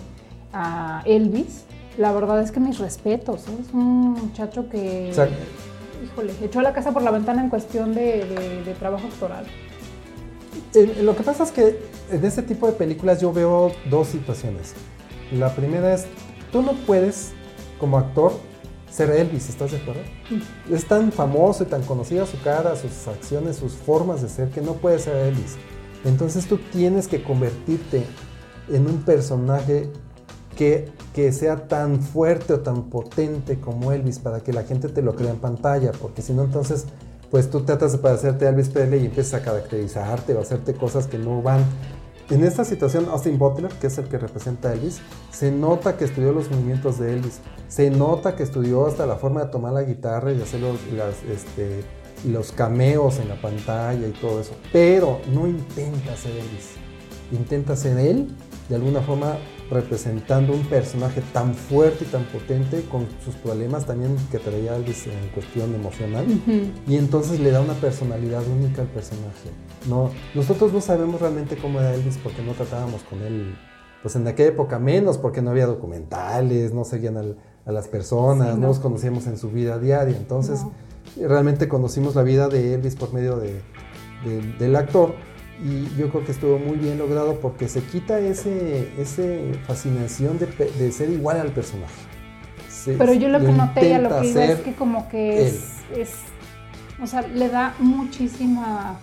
a 0.53 1.03
Elvis. 1.05 1.67
La 1.99 2.11
verdad 2.11 2.43
es 2.43 2.51
que 2.51 2.59
mis 2.59 2.81
respetos, 2.81 3.47
¿eh? 3.47 3.57
es 3.61 3.73
un 3.73 4.13
muchacho 4.13 4.69
que... 4.69 5.13
híjole, 6.05 6.33
echó 6.43 6.63
la 6.63 6.73
casa 6.73 6.91
por 6.91 7.03
la 7.03 7.13
ventana 7.13 7.43
en 7.43 7.49
cuestión 7.49 7.95
de 7.95 8.75
trabajo 8.81 9.07
actoral. 9.07 9.47
Eh, 10.75 11.01
lo 11.03 11.17
que 11.17 11.23
pasa 11.23 11.45
es 11.45 11.53
que 11.53 11.79
en 12.11 12.25
este 12.25 12.43
tipo 12.43 12.67
de 12.67 12.73
películas 12.73 13.21
yo 13.21 13.33
veo 13.33 13.73
dos 13.91 14.09
situaciones. 14.09 14.75
La 15.33 15.55
primera 15.55 15.95
es, 15.95 16.07
tú 16.53 16.63
no 16.63 16.73
puedes, 16.87 17.33
como 17.79 17.99
actor, 17.99 18.33
ser 18.91 19.11
Elvis, 19.11 19.49
¿estás 19.49 19.73
de 19.73 19.79
acuerdo? 19.79 20.03
Mm. 20.31 20.75
Es 20.75 20.87
tan 20.87 21.13
famoso 21.13 21.65
y 21.65 21.67
tan 21.67 21.83
conocida 21.83 22.27
su 22.27 22.41
cara, 22.41 22.77
sus 22.77 23.07
acciones, 23.07 23.57
sus 23.57 23.73
formas 23.73 24.23
de 24.23 24.29
ser, 24.29 24.49
que 24.51 24.61
no 24.61 24.75
puedes 24.75 25.03
ser 25.03 25.17
Elvis. 25.17 25.57
Entonces 26.05 26.47
tú 26.47 26.59
tienes 26.73 27.09
que 27.09 27.23
convertirte 27.23 28.05
en 28.69 28.87
un 28.87 29.03
personaje 29.03 29.91
que, 30.57 30.91
que, 31.15 31.33
sea 31.33 31.69
tan 31.69 32.03
fuerte 32.03 32.55
o 32.55 32.61
tan 32.61 32.85
potente 32.85 33.61
como 33.61 33.93
Elvis 33.93 34.19
para 34.19 34.41
que 34.41 34.53
la 34.53 34.65
gente 34.65 34.89
te 34.89 35.03
lo 35.03 35.15
crea 35.15 35.31
en 35.31 35.39
pantalla, 35.39 35.93
porque 35.93 36.23
si 36.23 36.33
no 36.33 36.43
entonces 36.43 36.87
pues 37.31 37.51
tú 37.51 37.61
tratas 37.61 37.93
de 37.93 37.99
parecerte 37.99 38.47
a 38.47 38.51
Elvis 38.51 38.69
Presley 38.69 39.03
y 39.03 39.07
empiezas 39.07 39.41
a 39.41 39.45
caracterizarte 39.45 40.35
o 40.35 40.39
a 40.39 40.43
hacerte 40.43 40.75
cosas 40.75 41.07
que 41.07 41.19
no 41.19 41.43
van. 41.43 41.65
En 42.31 42.45
esta 42.45 42.65
situación, 42.65 43.07
Austin 43.11 43.39
Butler, 43.39 43.73
que 43.73 43.87
es 43.87 43.97
el 43.97 44.07
que 44.07 44.19
representa 44.19 44.69
a 44.69 44.73
Elvis, 44.75 45.01
se 45.31 45.51
nota 45.51 45.97
que 45.97 46.05
estudió 46.05 46.33
los 46.33 46.51
movimientos 46.51 46.99
de 46.99 47.15
Elvis, 47.15 47.41
se 47.69 47.91
nota 47.91 48.37
que 48.37 48.43
estudió 48.43 48.87
hasta 48.87 49.07
la 49.07 49.17
forma 49.17 49.45
de 49.45 49.51
tomar 49.51 49.73
la 49.73 49.83
guitarra 49.83 50.33
y 50.33 50.41
hacer 50.41 50.61
los, 50.61 50.79
este, 51.31 51.85
los 52.27 52.53
cameos 52.53 53.19
en 53.19 53.29
la 53.29 53.41
pantalla 53.41 54.07
y 54.07 54.13
todo 54.13 54.41
eso, 54.41 54.53
pero 54.73 55.21
no 55.33 55.47
intenta 55.47 56.17
ser 56.17 56.33
Elvis, 56.33 56.73
intenta 57.33 57.77
ser 57.77 57.99
él 57.99 58.29
de 58.69 58.75
alguna 58.75 59.01
forma 59.01 59.39
representando 59.71 60.55
un 60.55 60.65
personaje 60.65 61.23
tan 61.33 61.55
fuerte 61.55 62.05
y 62.05 62.09
tan 62.09 62.25
potente 62.25 62.83
con 62.91 63.07
sus 63.25 63.35
problemas 63.37 63.85
también 63.87 64.17
que 64.31 64.39
traía 64.39 64.77
Elvis 64.77 65.07
en 65.07 65.29
cuestión 65.35 65.75
emocional. 65.75 66.27
Y 66.87 66.97
entonces 66.97 67.41
le 67.41 67.51
da 67.51 67.61
una 67.61 67.75
personalidad 67.75 68.43
única 68.47 68.83
al 68.83 68.89
personaje. 68.89 69.51
No, 69.89 70.11
nosotros 70.35 70.73
no 70.73 70.81
sabemos 70.81 71.21
realmente 71.21 71.57
cómo 71.57 71.81
era 71.81 71.95
Elvis 71.95 72.19
porque 72.19 72.43
no 72.43 72.53
tratábamos 72.53 73.03
con 73.03 73.21
él, 73.23 73.55
pues 74.03 74.17
en 74.17 74.27
aquella 74.27 74.51
época 74.51 74.79
menos 74.79 75.19
porque 75.19 75.43
no 75.43 75.51
había 75.51 75.67
documentales, 75.67 76.73
no 76.73 76.85
seguían 76.85 77.17
a 77.67 77.73
las 77.73 77.89
personas, 77.89 78.57
no. 78.57 78.69
los 78.69 78.79
conocíamos 78.79 79.27
en 79.27 79.37
su 79.37 79.51
vida 79.51 79.79
diaria, 79.79 80.17
entonces 80.17 80.61
realmente 81.17 81.69
conocimos 81.69 82.15
la 82.15 82.23
vida 82.23 82.49
de 82.49 82.75
Elvis 82.75 82.97
por 82.97 83.13
medio 83.13 83.37
de, 83.37 83.61
del 84.59 84.77
actor 84.77 85.15
y 85.63 85.89
yo 85.97 86.09
creo 86.11 86.25
que 86.25 86.33
estuvo 86.33 86.59
muy 86.59 86.77
bien 86.77 86.99
logrado 86.99 87.41
porque 87.41 87.69
se 87.69 87.83
quita 87.83 88.19
ese, 88.21 88.89
ese 88.99 89.53
fascinación 89.67 90.39
de, 90.39 90.93
ser 90.93 91.11
igual 91.11 91.41
al 91.41 91.51
personaje. 91.51 91.95
Pero 92.87 93.13
yo 93.13 93.29
lo 93.29 93.41
que 93.41 93.53
noté 93.53 93.91
y 93.91 93.99
lo 93.99 94.21
que 94.21 94.29
iba 94.29 94.45
es 94.45 94.61
que 94.61 94.75
como 94.75 95.09
que 95.09 95.47
es, 95.47 95.83
o 97.03 97.07
sea, 97.07 97.23
le 97.23 97.49
da 97.49 97.75
muchísima 97.81 98.99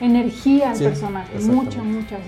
energía 0.00 0.70
al 0.70 0.78
personaje, 0.78 1.36
mucha, 1.40 1.82
mucha. 1.82 2.18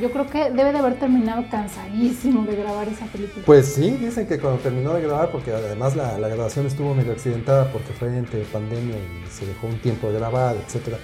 yo 0.00 0.10
creo 0.10 0.26
que 0.26 0.50
debe 0.50 0.72
de 0.72 0.78
haber 0.78 0.98
terminado 0.98 1.44
cansadísimo 1.48 2.44
de 2.44 2.56
grabar 2.56 2.88
esa 2.88 3.06
película. 3.06 3.44
Pues 3.46 3.66
sí, 3.66 3.90
dicen 3.90 4.26
que 4.26 4.40
cuando 4.40 4.60
terminó 4.60 4.94
de 4.94 5.02
grabar, 5.02 5.30
porque 5.30 5.52
además 5.52 5.94
la, 5.94 6.18
la 6.18 6.26
grabación 6.26 6.66
estuvo 6.66 6.92
medio 6.92 7.12
accidentada 7.12 7.70
porque 7.70 7.92
fue 7.92 8.16
entre 8.16 8.40
pandemia 8.44 8.96
y 8.96 9.30
se 9.30 9.46
dejó 9.46 9.68
un 9.68 9.78
tiempo 9.78 10.08
de 10.08 10.18
grabar, 10.18 10.56
etcétera, 10.56 10.98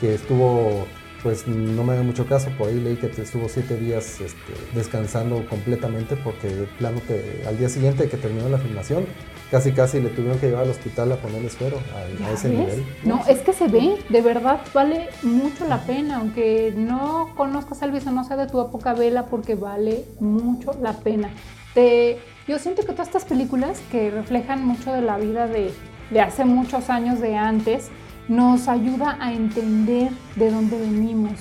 que 0.00 0.14
estuvo 0.14 0.86
pues 1.24 1.48
no 1.48 1.82
me 1.82 1.96
da 1.96 2.02
mucho 2.02 2.26
caso. 2.26 2.50
Por 2.56 2.68
ahí 2.68 2.78
leí 2.78 2.96
que 2.96 3.06
estuvo 3.06 3.48
siete 3.48 3.76
días 3.76 4.20
este, 4.20 4.52
descansando 4.74 5.44
completamente 5.48 6.16
porque 6.16 6.68
plano 6.78 7.00
al 7.48 7.58
día 7.58 7.70
siguiente 7.70 8.08
que 8.08 8.18
terminó 8.18 8.48
la 8.50 8.58
filmación, 8.58 9.06
casi 9.50 9.72
casi 9.72 10.00
le 10.00 10.10
tuvieron 10.10 10.38
que 10.38 10.48
llevar 10.48 10.64
al 10.64 10.70
hospital 10.70 11.10
a 11.12 11.16
ponerle 11.16 11.48
suero 11.48 11.78
a, 11.94 12.30
ese 12.30 12.50
nivel. 12.50 12.84
No, 13.04 13.22
es 13.26 13.40
que 13.40 13.54
se 13.54 13.68
ve, 13.68 13.96
de 14.10 14.20
verdad 14.20 14.60
vale 14.74 15.08
mucho 15.22 15.66
la 15.66 15.78
pena, 15.86 16.18
aunque 16.18 16.74
no 16.76 17.32
conozcas 17.36 17.82
a 17.82 17.86
Elvis 17.86 18.06
o 18.06 18.10
no 18.10 18.24
sea 18.24 18.36
de 18.36 18.46
tu 18.46 18.60
época, 18.60 18.92
vela 18.92 19.24
porque 19.26 19.54
vale 19.54 20.04
mucho 20.20 20.76
la 20.82 20.92
pena. 20.98 21.30
Te, 21.72 22.18
yo 22.46 22.58
siento 22.58 22.82
que 22.82 22.92
todas 22.92 23.08
estas 23.08 23.24
películas 23.24 23.80
que 23.90 24.10
reflejan 24.10 24.64
mucho 24.64 24.92
de 24.92 25.00
la 25.00 25.16
vida 25.16 25.46
de, 25.46 25.72
de 26.10 26.20
hace 26.20 26.44
muchos 26.44 26.90
años, 26.90 27.18
de 27.20 27.34
antes, 27.34 27.90
nos 28.28 28.68
ayuda 28.68 29.18
a 29.20 29.32
entender 29.32 30.10
de 30.36 30.50
dónde 30.50 30.78
venimos 30.78 31.32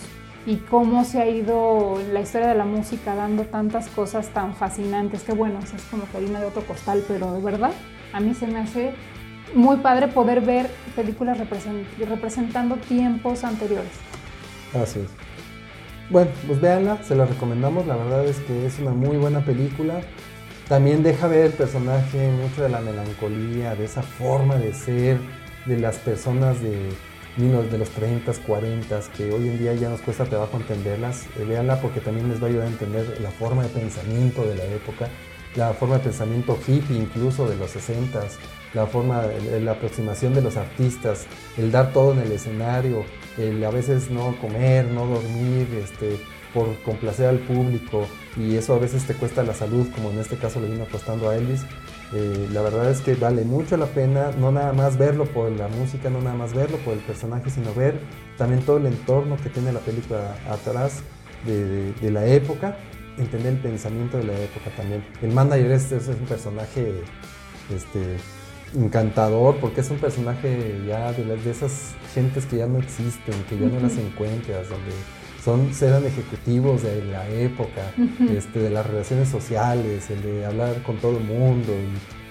y 0.46 0.58
cómo 0.58 1.06
se 1.06 1.22
ha 1.22 1.30
ido 1.30 1.98
la 2.12 2.22
historia 2.22 2.50
de 2.50 2.56
la 2.56 2.66
música 2.66 3.16
dando 3.16 3.44
tantas 3.44 3.88
cosas 3.90 4.30
tan 4.30 4.54
fascinantes, 4.56 5.24
que 5.24 5.34
bueno, 5.34 5.60
es 5.60 5.72
como 5.90 6.04
harina 6.14 6.40
de 6.40 6.48
otro 6.48 6.64
costal, 6.64 7.04
pero 7.08 7.32
de 7.32 7.42
verdad 7.42 7.72
a 8.12 8.20
mí 8.20 8.34
se 8.34 8.48
me 8.48 8.60
hace 8.60 8.94
muy 9.56 9.78
padre 9.78 10.08
poder 10.08 10.42
ver 10.42 10.70
películas 10.96 11.38
representando 11.38 12.76
tiempos 12.76 13.44
anteriores. 13.44 13.92
Así 14.74 15.00
es. 15.00 15.10
Bueno, 16.10 16.32
pues 16.46 16.60
véanla, 16.60 17.02
se 17.04 17.16
la 17.16 17.26
recomendamos, 17.26 17.88
la 17.88 17.96
verdad 17.96 18.26
es 18.26 18.38
que 18.40 18.66
es 18.66 18.80
una 18.80 18.92
muy 18.92 19.18
buena 19.18 19.40
película. 19.40 20.02
También 20.68 21.04
deja 21.04 21.28
ver 21.28 21.46
el 21.48 21.54
personaje 21.54 22.30
mucho 22.32 22.64
de 22.64 22.70
la 22.70 22.82
melancolía, 22.82 23.76
de 23.76 23.86
esa 23.86 24.02
forma 24.02 24.56
de 24.56 24.74
ser, 24.74 25.18
de 25.66 25.80
las 25.80 25.98
personas 25.98 26.62
de, 26.62 26.90
de 27.38 27.78
los 27.78 27.90
30, 27.90 28.32
40, 28.46 29.00
que 29.16 29.32
hoy 29.32 29.48
en 29.48 29.58
día 29.58 29.74
ya 29.74 29.90
nos 29.90 30.02
cuesta 30.02 30.26
trabajo 30.26 30.58
entenderlas. 30.58 31.26
Eh, 31.38 31.46
véanla 31.46 31.82
porque 31.82 32.00
también 32.00 32.30
les 32.30 32.42
va 32.42 32.48
a 32.48 32.50
ayudar 32.50 32.68
a 32.68 32.72
entender 32.72 33.20
la 33.22 33.32
forma 33.32 33.64
de 33.64 33.70
pensamiento 33.70 34.46
de 34.46 34.56
la 34.56 34.66
época, 34.66 35.10
la 35.56 35.74
forma 35.74 35.98
de 35.98 36.04
pensamiento 36.06 36.58
hippie 36.68 36.98
incluso 36.98 37.48
de 37.48 37.56
los 37.56 37.72
60, 37.72 38.22
la 38.74 38.88
forma, 38.88 39.24
la 39.62 39.72
aproximación 39.72 40.34
de 40.34 40.42
los 40.42 40.58
artistas, 40.58 41.28
el 41.58 41.72
dar 41.72 41.94
todo 41.94 42.14
en 42.14 42.20
el 42.20 42.32
escenario, 42.32 43.06
el 43.38 43.64
a 43.64 43.70
veces 43.70 44.10
no 44.10 44.36
comer, 44.40 44.86
no 44.86 45.06
dormir, 45.06 45.68
este, 45.84 46.18
por 46.54 46.76
complacer 46.84 47.28
al 47.28 47.40
público 47.40 48.08
y 48.38 48.56
eso 48.56 48.76
a 48.76 48.80
veces 48.80 49.06
te 49.06 49.16
cuesta 49.16 49.44
la 49.44 49.54
salud, 49.54 49.88
como 49.94 50.12
en 50.12 50.20
este 50.20 50.38
caso 50.38 50.60
le 50.60 50.70
vino 50.70 50.86
costando 50.86 51.30
a 51.30 51.36
Elvis. 51.36 51.66
Eh, 52.16 52.48
la 52.52 52.62
verdad 52.62 52.92
es 52.92 53.02
que 53.02 53.16
vale 53.16 53.44
mucho 53.44 53.76
la 53.76 53.88
pena 53.88 54.32
no 54.38 54.52
nada 54.52 54.72
más 54.72 54.98
verlo 54.98 55.26
por 55.26 55.52
la 55.52 55.68
música, 55.68 56.12
no 56.12 56.22
nada 56.22 56.36
más 56.36 56.54
verlo 56.54 56.78
por 56.78 56.94
el 56.94 57.00
personaje, 57.00 57.50
sino 57.50 57.74
ver 57.74 58.00
también 58.38 58.62
todo 58.62 58.78
el 58.78 58.86
entorno 58.86 59.36
que 59.38 59.50
tiene 59.50 59.74
la 59.74 59.80
película 59.80 60.36
atrás 60.48 61.02
de, 61.46 62.12
la 62.12 62.26
época, 62.26 62.78
entender 63.18 63.54
el 63.54 63.60
pensamiento 63.60 64.18
de 64.18 64.26
la 64.26 64.40
época 64.40 64.70
también. 64.78 65.04
El 65.24 65.32
manager 65.32 65.72
es, 65.72 65.92
es 65.92 66.08
un 66.08 66.26
personaje 66.28 67.02
este, 67.74 68.18
encantador 68.80 69.58
porque 69.58 69.82
es 69.82 69.90
un 69.90 69.98
personaje 69.98 70.82
ya 70.88 71.12
de, 71.14 71.24
de 71.26 71.52
esas 71.52 71.96
gentes 72.14 72.46
que 72.46 72.58
ya 72.58 72.68
no 72.68 72.78
existen, 72.78 73.34
que 73.50 73.58
ya 73.58 73.68
no 73.68 73.80
las 73.80 73.98
encuentras, 73.98 74.70
donde 74.70 74.92
son, 75.44 75.72
eran 75.82 76.06
ejecutivos 76.06 76.84
de 76.84 77.04
la 77.04 77.28
época, 77.28 77.92
este, 78.30 78.60
de 78.60 78.70
las 78.70 78.86
relaciones 78.86 79.28
sociales, 79.28 80.10
el 80.10 80.22
de 80.22 80.46
hablar 80.46 80.82
con 80.84 80.98
todo 80.98 81.18
el 81.18 81.24
mundo, 81.26 81.74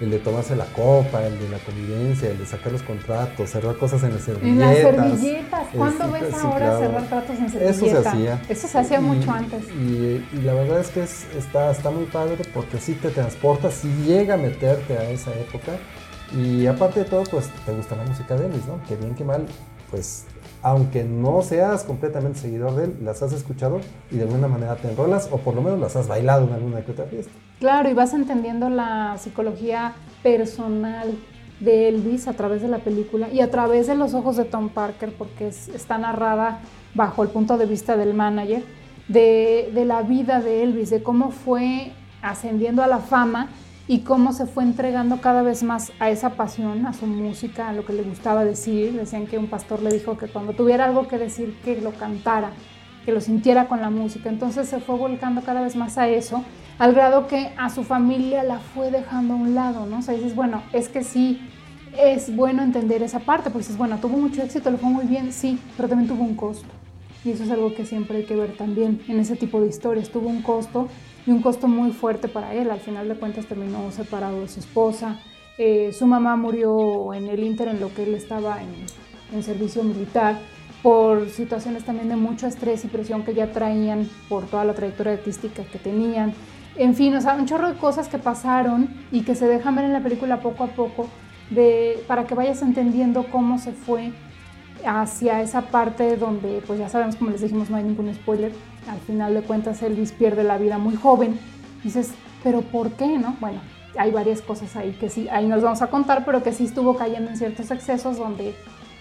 el, 0.00 0.10
de 0.10 0.18
tomarse 0.18 0.56
la 0.56 0.64
copa, 0.66 1.24
el 1.24 1.38
de 1.38 1.48
la 1.50 1.58
convivencia, 1.58 2.30
el 2.30 2.38
de 2.38 2.46
sacar 2.46 2.72
los 2.72 2.82
contratos, 2.82 3.50
cerrar 3.50 3.76
cosas 3.76 4.02
en 4.04 4.14
las 4.14 4.22
servilletas. 4.22 4.76
En 4.76 4.96
las 4.96 5.18
servilletas, 5.18 5.66
¿cuándo 5.76 6.10
ves 6.10 6.34
ahora 6.34 6.78
cerrar 6.78 7.06
tratos 7.08 7.38
en 7.38 7.50
servilleta? 7.50 7.70
Eso 7.70 7.86
se 8.02 8.08
hacía. 8.08 8.42
Eso 8.48 8.68
se 8.68 8.78
hacía 8.78 9.00
mucho 9.00 9.30
antes. 9.30 9.64
Y, 9.68 10.24
la 10.42 10.54
verdad 10.54 10.80
es 10.80 10.88
que 10.88 11.02
está, 11.38 11.70
está 11.70 11.90
muy 11.90 12.06
padre 12.06 12.38
porque 12.54 12.78
sí 12.78 12.94
te 12.94 13.10
transporta, 13.10 13.70
sí 13.70 13.88
llega 14.06 14.34
a 14.34 14.38
meterte 14.38 14.96
a 14.96 15.10
esa 15.10 15.32
época. 15.34 15.72
Y 16.34 16.66
aparte 16.66 17.00
de 17.00 17.04
todo, 17.04 17.24
pues 17.24 17.50
te 17.66 17.72
gusta 17.72 17.94
la 17.94 18.04
música 18.04 18.36
de 18.36 18.46
Elvis, 18.46 18.66
¿no? 18.66 18.82
Que 18.88 18.96
bien 18.96 19.14
que 19.14 19.22
mal, 19.22 19.44
pues 19.90 20.24
aunque 20.62 21.02
no 21.04 21.42
seas 21.42 21.82
completamente 21.84 22.38
seguidor 22.38 22.74
de 22.76 22.84
él, 22.84 22.96
las 23.02 23.22
has 23.22 23.32
escuchado 23.32 23.80
y 24.10 24.16
de 24.16 24.22
alguna 24.22 24.46
manera 24.48 24.76
te 24.76 24.88
enrolas 24.88 25.28
o 25.32 25.38
por 25.38 25.54
lo 25.54 25.62
menos 25.62 25.80
las 25.80 25.96
has 25.96 26.06
bailado 26.06 26.46
en 26.46 26.54
alguna 26.54 26.84
que 26.84 26.92
otra 26.92 27.06
fiesta. 27.06 27.32
Claro, 27.58 27.90
y 27.90 27.94
vas 27.94 28.14
entendiendo 28.14 28.70
la 28.70 29.16
psicología 29.18 29.94
personal 30.22 31.18
de 31.58 31.88
Elvis 31.88 32.28
a 32.28 32.32
través 32.32 32.62
de 32.62 32.68
la 32.68 32.78
película 32.78 33.28
y 33.28 33.40
a 33.40 33.50
través 33.50 33.86
de 33.86 33.94
los 33.94 34.14
ojos 34.14 34.36
de 34.36 34.44
Tom 34.44 34.68
Parker, 34.68 35.12
porque 35.16 35.48
está 35.48 35.98
narrada 35.98 36.60
bajo 36.94 37.22
el 37.22 37.28
punto 37.28 37.58
de 37.58 37.66
vista 37.66 37.96
del 37.96 38.14
manager, 38.14 38.62
de, 39.08 39.70
de 39.74 39.84
la 39.84 40.02
vida 40.02 40.40
de 40.40 40.62
Elvis, 40.62 40.90
de 40.90 41.02
cómo 41.02 41.30
fue 41.30 41.92
ascendiendo 42.22 42.82
a 42.82 42.86
la 42.86 42.98
fama 42.98 43.48
y 43.88 44.00
cómo 44.00 44.32
se 44.32 44.46
fue 44.46 44.62
entregando 44.62 45.20
cada 45.20 45.42
vez 45.42 45.62
más 45.62 45.92
a 45.98 46.10
esa 46.10 46.30
pasión, 46.30 46.86
a 46.86 46.92
su 46.92 47.06
música, 47.06 47.68
a 47.68 47.72
lo 47.72 47.84
que 47.84 47.92
le 47.92 48.02
gustaba 48.02 48.44
decir. 48.44 48.92
Decían 48.92 49.26
que 49.26 49.38
un 49.38 49.48
pastor 49.48 49.82
le 49.82 49.90
dijo 49.90 50.16
que 50.16 50.28
cuando 50.28 50.52
tuviera 50.52 50.84
algo 50.84 51.08
que 51.08 51.18
decir, 51.18 51.56
que 51.64 51.80
lo 51.80 51.92
cantara, 51.92 52.52
que 53.04 53.12
lo 53.12 53.20
sintiera 53.20 53.66
con 53.68 53.80
la 53.80 53.90
música. 53.90 54.28
Entonces 54.28 54.68
se 54.68 54.80
fue 54.80 54.96
volcando 54.96 55.42
cada 55.42 55.62
vez 55.62 55.74
más 55.74 55.98
a 55.98 56.08
eso, 56.08 56.44
al 56.78 56.94
grado 56.94 57.26
que 57.26 57.52
a 57.58 57.70
su 57.70 57.84
familia 57.84 58.42
la 58.44 58.58
fue 58.58 58.90
dejando 58.90 59.34
a 59.34 59.36
un 59.36 59.54
lado, 59.54 59.86
¿no? 59.86 59.98
O 59.98 60.02
sea, 60.02 60.14
dices, 60.14 60.34
bueno, 60.34 60.62
es 60.72 60.88
que 60.88 61.02
sí, 61.02 61.40
es 61.98 62.34
bueno 62.34 62.62
entender 62.62 63.02
esa 63.02 63.20
parte, 63.20 63.50
porque 63.50 63.64
dices, 63.64 63.76
bueno, 63.76 63.98
tuvo 63.98 64.16
mucho 64.16 64.42
éxito, 64.42 64.70
le 64.70 64.78
fue 64.78 64.90
muy 64.90 65.06
bien, 65.06 65.32
sí, 65.32 65.58
pero 65.76 65.88
también 65.88 66.08
tuvo 66.08 66.22
un 66.22 66.34
costo. 66.34 66.68
Y 67.24 67.30
eso 67.30 67.44
es 67.44 67.50
algo 67.50 67.74
que 67.74 67.84
siempre 67.84 68.18
hay 68.18 68.24
que 68.24 68.34
ver 68.34 68.56
también 68.56 69.00
en 69.06 69.20
ese 69.20 69.36
tipo 69.36 69.60
de 69.60 69.68
historias. 69.68 70.08
Tuvo 70.08 70.28
un 70.28 70.42
costo 70.42 70.88
y 71.26 71.30
un 71.30 71.40
costo 71.42 71.68
muy 71.68 71.92
fuerte 71.92 72.28
para 72.28 72.54
él. 72.54 72.70
Al 72.70 72.80
final 72.80 73.08
de 73.08 73.14
cuentas 73.14 73.46
terminó 73.46 73.90
separado 73.90 74.40
de 74.40 74.48
su 74.48 74.60
esposa. 74.60 75.18
Eh, 75.58 75.92
su 75.96 76.06
mamá 76.06 76.36
murió 76.36 77.14
en 77.14 77.28
el 77.28 77.42
Inter 77.42 77.68
en 77.68 77.80
lo 77.80 77.92
que 77.94 78.04
él 78.04 78.14
estaba 78.14 78.62
en, 78.62 78.70
en, 79.34 79.42
servicio 79.42 79.84
militar 79.84 80.38
por 80.82 81.28
situaciones 81.28 81.84
también 81.84 82.08
de 82.08 82.16
mucho 82.16 82.46
estrés 82.46 82.84
y 82.84 82.88
presión 82.88 83.22
que 83.22 83.34
ya 83.34 83.52
traían 83.52 84.08
por 84.28 84.46
toda 84.46 84.64
la 84.64 84.74
trayectoria 84.74 85.12
artística 85.12 85.62
que 85.64 85.78
tenían. 85.78 86.32
En 86.76 86.94
fin, 86.94 87.14
o 87.14 87.20
sea, 87.20 87.34
un 87.34 87.46
chorro 87.46 87.68
de 87.68 87.78
cosas 87.78 88.08
que 88.08 88.18
pasaron 88.18 88.88
y 89.12 89.22
que 89.22 89.34
se 89.34 89.46
dejan 89.46 89.76
ver 89.76 89.84
en 89.84 89.92
la 89.92 90.00
película 90.00 90.40
poco 90.40 90.64
a 90.64 90.68
poco 90.68 91.08
de, 91.50 92.02
para 92.06 92.24
que 92.24 92.34
vayas 92.34 92.62
entendiendo 92.62 93.26
cómo 93.30 93.58
se 93.58 93.72
fue 93.72 94.12
hacia 94.84 95.42
esa 95.42 95.62
parte 95.62 96.16
donde, 96.16 96.62
pues 96.66 96.78
ya 96.78 96.88
sabemos, 96.88 97.16
como 97.16 97.30
les 97.30 97.42
dijimos, 97.42 97.70
no 97.70 97.76
hay 97.76 97.84
ningún 97.84 98.12
spoiler. 98.14 98.52
Al 98.88 98.98
final 99.00 99.34
de 99.34 99.42
cuentas, 99.42 99.82
Elvis 99.82 100.12
pierde 100.12 100.44
la 100.44 100.58
vida 100.58 100.78
muy 100.78 100.96
joven. 100.96 101.38
Dices, 101.84 102.12
¿pero 102.42 102.62
por 102.62 102.90
qué? 102.92 103.18
no? 103.18 103.36
Bueno, 103.40 103.60
hay 103.96 104.10
varias 104.10 104.40
cosas 104.42 104.74
ahí 104.76 104.92
que 104.92 105.08
sí, 105.08 105.28
ahí 105.28 105.46
nos 105.46 105.62
vamos 105.62 105.82
a 105.82 105.88
contar, 105.88 106.24
pero 106.24 106.42
que 106.42 106.52
sí 106.52 106.64
estuvo 106.64 106.96
cayendo 106.96 107.30
en 107.30 107.36
ciertos 107.36 107.70
excesos 107.70 108.18
donde 108.18 108.54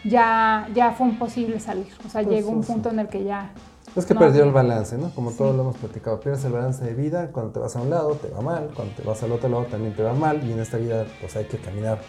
ya, 0.03 0.67
ya 0.73 0.91
fue 0.91 1.07
imposible 1.07 1.59
salir. 1.59 1.87
O 2.05 2.09
sea, 2.09 2.23
pues 2.23 2.35
llegó 2.35 2.49
un 2.49 2.63
punto 2.63 2.89
en 2.89 2.99
el 2.99 3.07
que 3.07 3.23
ya. 3.23 3.51
Es 3.95 4.05
que 4.05 4.15
perdió 4.15 4.43
el 4.43 4.51
balance, 4.51 4.97
¿no? 4.97 5.09
Como 5.13 5.31
todos 5.31 5.53
lo 5.53 5.63
hemos 5.63 5.77
platicado, 5.77 6.19
pierdes 6.19 6.45
el 6.45 6.53
balance 6.53 6.83
de 6.83 6.93
vida, 6.93 7.29
cuando 7.31 7.51
te 7.51 7.59
vas 7.59 7.75
a 7.75 7.81
un 7.81 7.89
lado 7.89 8.15
te 8.15 8.29
va 8.29 8.39
mal, 8.39 8.69
cuando 8.73 8.93
te 8.93 9.03
vas 9.03 9.21
al 9.21 9.33
otro 9.33 9.49
lado 9.49 9.65
también 9.65 9.93
te 9.93 10.01
va 10.01 10.13
mal, 10.13 10.41
y 10.47 10.53
en 10.53 10.59
esta 10.59 10.77
vida 10.77 11.05
pues 11.19 11.35
hay 11.35 11.43
que 11.45 11.57
caminar 11.57 11.99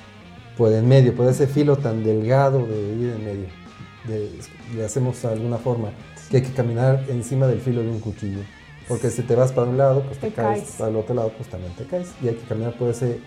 por 0.57 0.73
en 0.73 0.87
medio, 0.87 1.17
por 1.17 1.27
ese 1.27 1.49
filo 1.49 1.77
tan 1.77 2.05
delgado 2.05 2.65
de 2.67 2.95
ir 2.95 3.11
en 3.17 3.25
medio 3.25 3.62
le 4.07 4.85
hacemos 4.85 5.21
de 5.23 5.29
alguna 5.29 5.59
forma, 5.59 5.91
que 6.31 6.39
hay 6.39 6.43
que 6.43 6.53
caminar 6.53 7.05
encima 7.09 7.47
del 7.47 7.61
filo 7.61 7.83
de 7.83 7.91
un 7.91 8.01
cuchillo. 8.01 8.41
Porque 8.89 9.11
si 9.11 9.23
te 9.23 9.35
vas 9.35 9.53
para 9.53 9.69
un 9.69 9.79
lado, 9.79 10.03
pues 10.03 10.19
te, 10.19 10.33
caes, 10.33 10.75
para 10.79 10.91
el 10.91 10.97
otro 10.97 11.15
lado, 11.15 11.33
pues 11.37 11.49
también 11.49 11.73
te 11.75 11.85
caes. 11.85 12.13
Y 12.23 12.29
hay 12.29 12.35
que 12.35 12.47
caminar 12.47 12.77
por 12.77 12.91
ese 12.91 13.21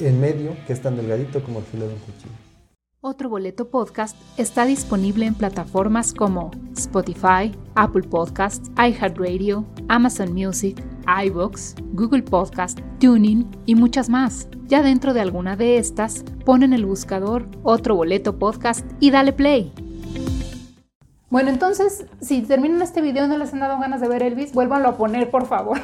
en 0.00 0.20
medio, 0.20 0.56
que 0.66 0.72
es 0.72 0.82
tan 0.82 0.96
delgadito 0.96 1.42
como 1.42 1.60
el 1.60 1.64
filo 1.64 1.86
de 1.86 1.94
un 1.94 2.00
cuchillo. 2.00 2.32
Otro 3.02 3.30
Boleto 3.30 3.70
Podcast 3.70 4.14
está 4.36 4.66
disponible 4.66 5.24
en 5.24 5.34
plataformas 5.34 6.12
como 6.12 6.50
Spotify, 6.76 7.50
Apple 7.74 8.02
Podcasts, 8.02 8.70
iHeartRadio, 8.76 9.64
Amazon 9.88 10.34
Music, 10.34 10.84
iBox, 11.24 11.76
Google 11.94 12.22
Podcast, 12.22 12.80
Tuning 12.98 13.48
y 13.64 13.74
muchas 13.74 14.10
más. 14.10 14.48
Ya 14.66 14.82
dentro 14.82 15.14
de 15.14 15.22
alguna 15.22 15.56
de 15.56 15.78
estas, 15.78 16.24
ponen 16.44 16.74
el 16.74 16.84
buscador 16.84 17.46
Otro 17.62 17.94
Boleto 17.94 18.38
Podcast 18.38 18.86
y 19.00 19.10
dale 19.10 19.32
play. 19.32 19.72
Bueno, 21.30 21.50
entonces, 21.50 22.06
si 22.20 22.42
terminan 22.42 22.82
este 22.82 23.00
video 23.00 23.24
y 23.24 23.28
no 23.28 23.38
les 23.38 23.52
han 23.52 23.60
dado 23.60 23.78
ganas 23.78 24.00
de 24.00 24.08
ver 24.08 24.24
Elvis, 24.24 24.52
vuélvanlo 24.52 24.88
a 24.88 24.96
poner, 24.96 25.30
por 25.30 25.46
favor, 25.46 25.78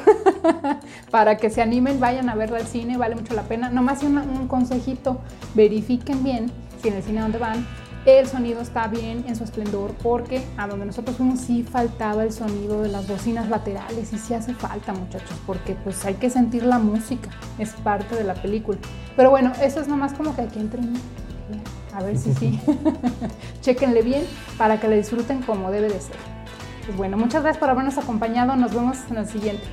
para 1.09 1.37
que 1.37 1.49
se 1.49 1.61
animen, 1.61 2.01
vayan 2.01 2.27
a 2.27 2.35
verlo 2.35 2.57
al 2.57 2.67
cine, 2.67 2.97
vale 2.97 3.15
mucho 3.15 3.33
la 3.33 3.43
pena. 3.43 3.69
Nomás 3.69 4.03
un, 4.03 4.17
un 4.17 4.49
consejito, 4.49 5.21
verifiquen 5.55 6.21
bien 6.21 6.51
si 6.81 6.89
en 6.89 6.95
el 6.95 7.03
cine 7.03 7.21
donde 7.21 7.37
van 7.37 7.65
el 8.05 8.27
sonido 8.27 8.61
está 8.61 8.87
bien 8.87 9.23
en 9.27 9.37
su 9.37 9.45
esplendor, 9.45 9.93
porque 10.03 10.41
a 10.57 10.67
donde 10.67 10.85
nosotros 10.85 11.15
fuimos 11.17 11.39
sí 11.39 11.63
faltaba 11.63 12.23
el 12.23 12.31
sonido 12.31 12.81
de 12.81 12.89
las 12.89 13.07
bocinas 13.07 13.49
laterales 13.49 14.11
y 14.13 14.17
sí 14.17 14.33
hace 14.33 14.53
falta, 14.53 14.93
muchachos, 14.93 15.37
porque 15.45 15.75
pues 15.75 16.03
hay 16.05 16.15
que 16.15 16.29
sentir 16.29 16.63
la 16.63 16.79
música, 16.79 17.29
es 17.57 17.71
parte 17.71 18.15
de 18.15 18.23
la 18.23 18.33
película. 18.35 18.77
Pero 19.15 19.29
bueno, 19.29 19.53
eso 19.61 19.79
es 19.79 19.87
nomás 19.87 20.13
como 20.13 20.35
que 20.35 20.41
aquí 20.41 20.59
entren 20.59 20.93
a 21.97 22.03
ver 22.03 22.15
si 22.15 22.31
sí. 22.35 22.59
Chequenle 23.61 24.03
bien 24.03 24.23
para 24.55 24.79
que 24.79 24.87
le 24.87 24.97
disfruten 24.97 25.41
como 25.41 25.71
debe 25.71 25.87
de 25.87 25.99
ser. 25.99 26.15
Pues 26.85 26.95
bueno, 26.95 27.17
muchas 27.17 27.41
gracias 27.41 27.59
por 27.59 27.71
habernos 27.71 27.97
acompañado. 27.97 28.55
Nos 28.55 28.71
vemos 28.71 28.99
en 29.09 29.17
el 29.17 29.27
siguiente. 29.27 29.63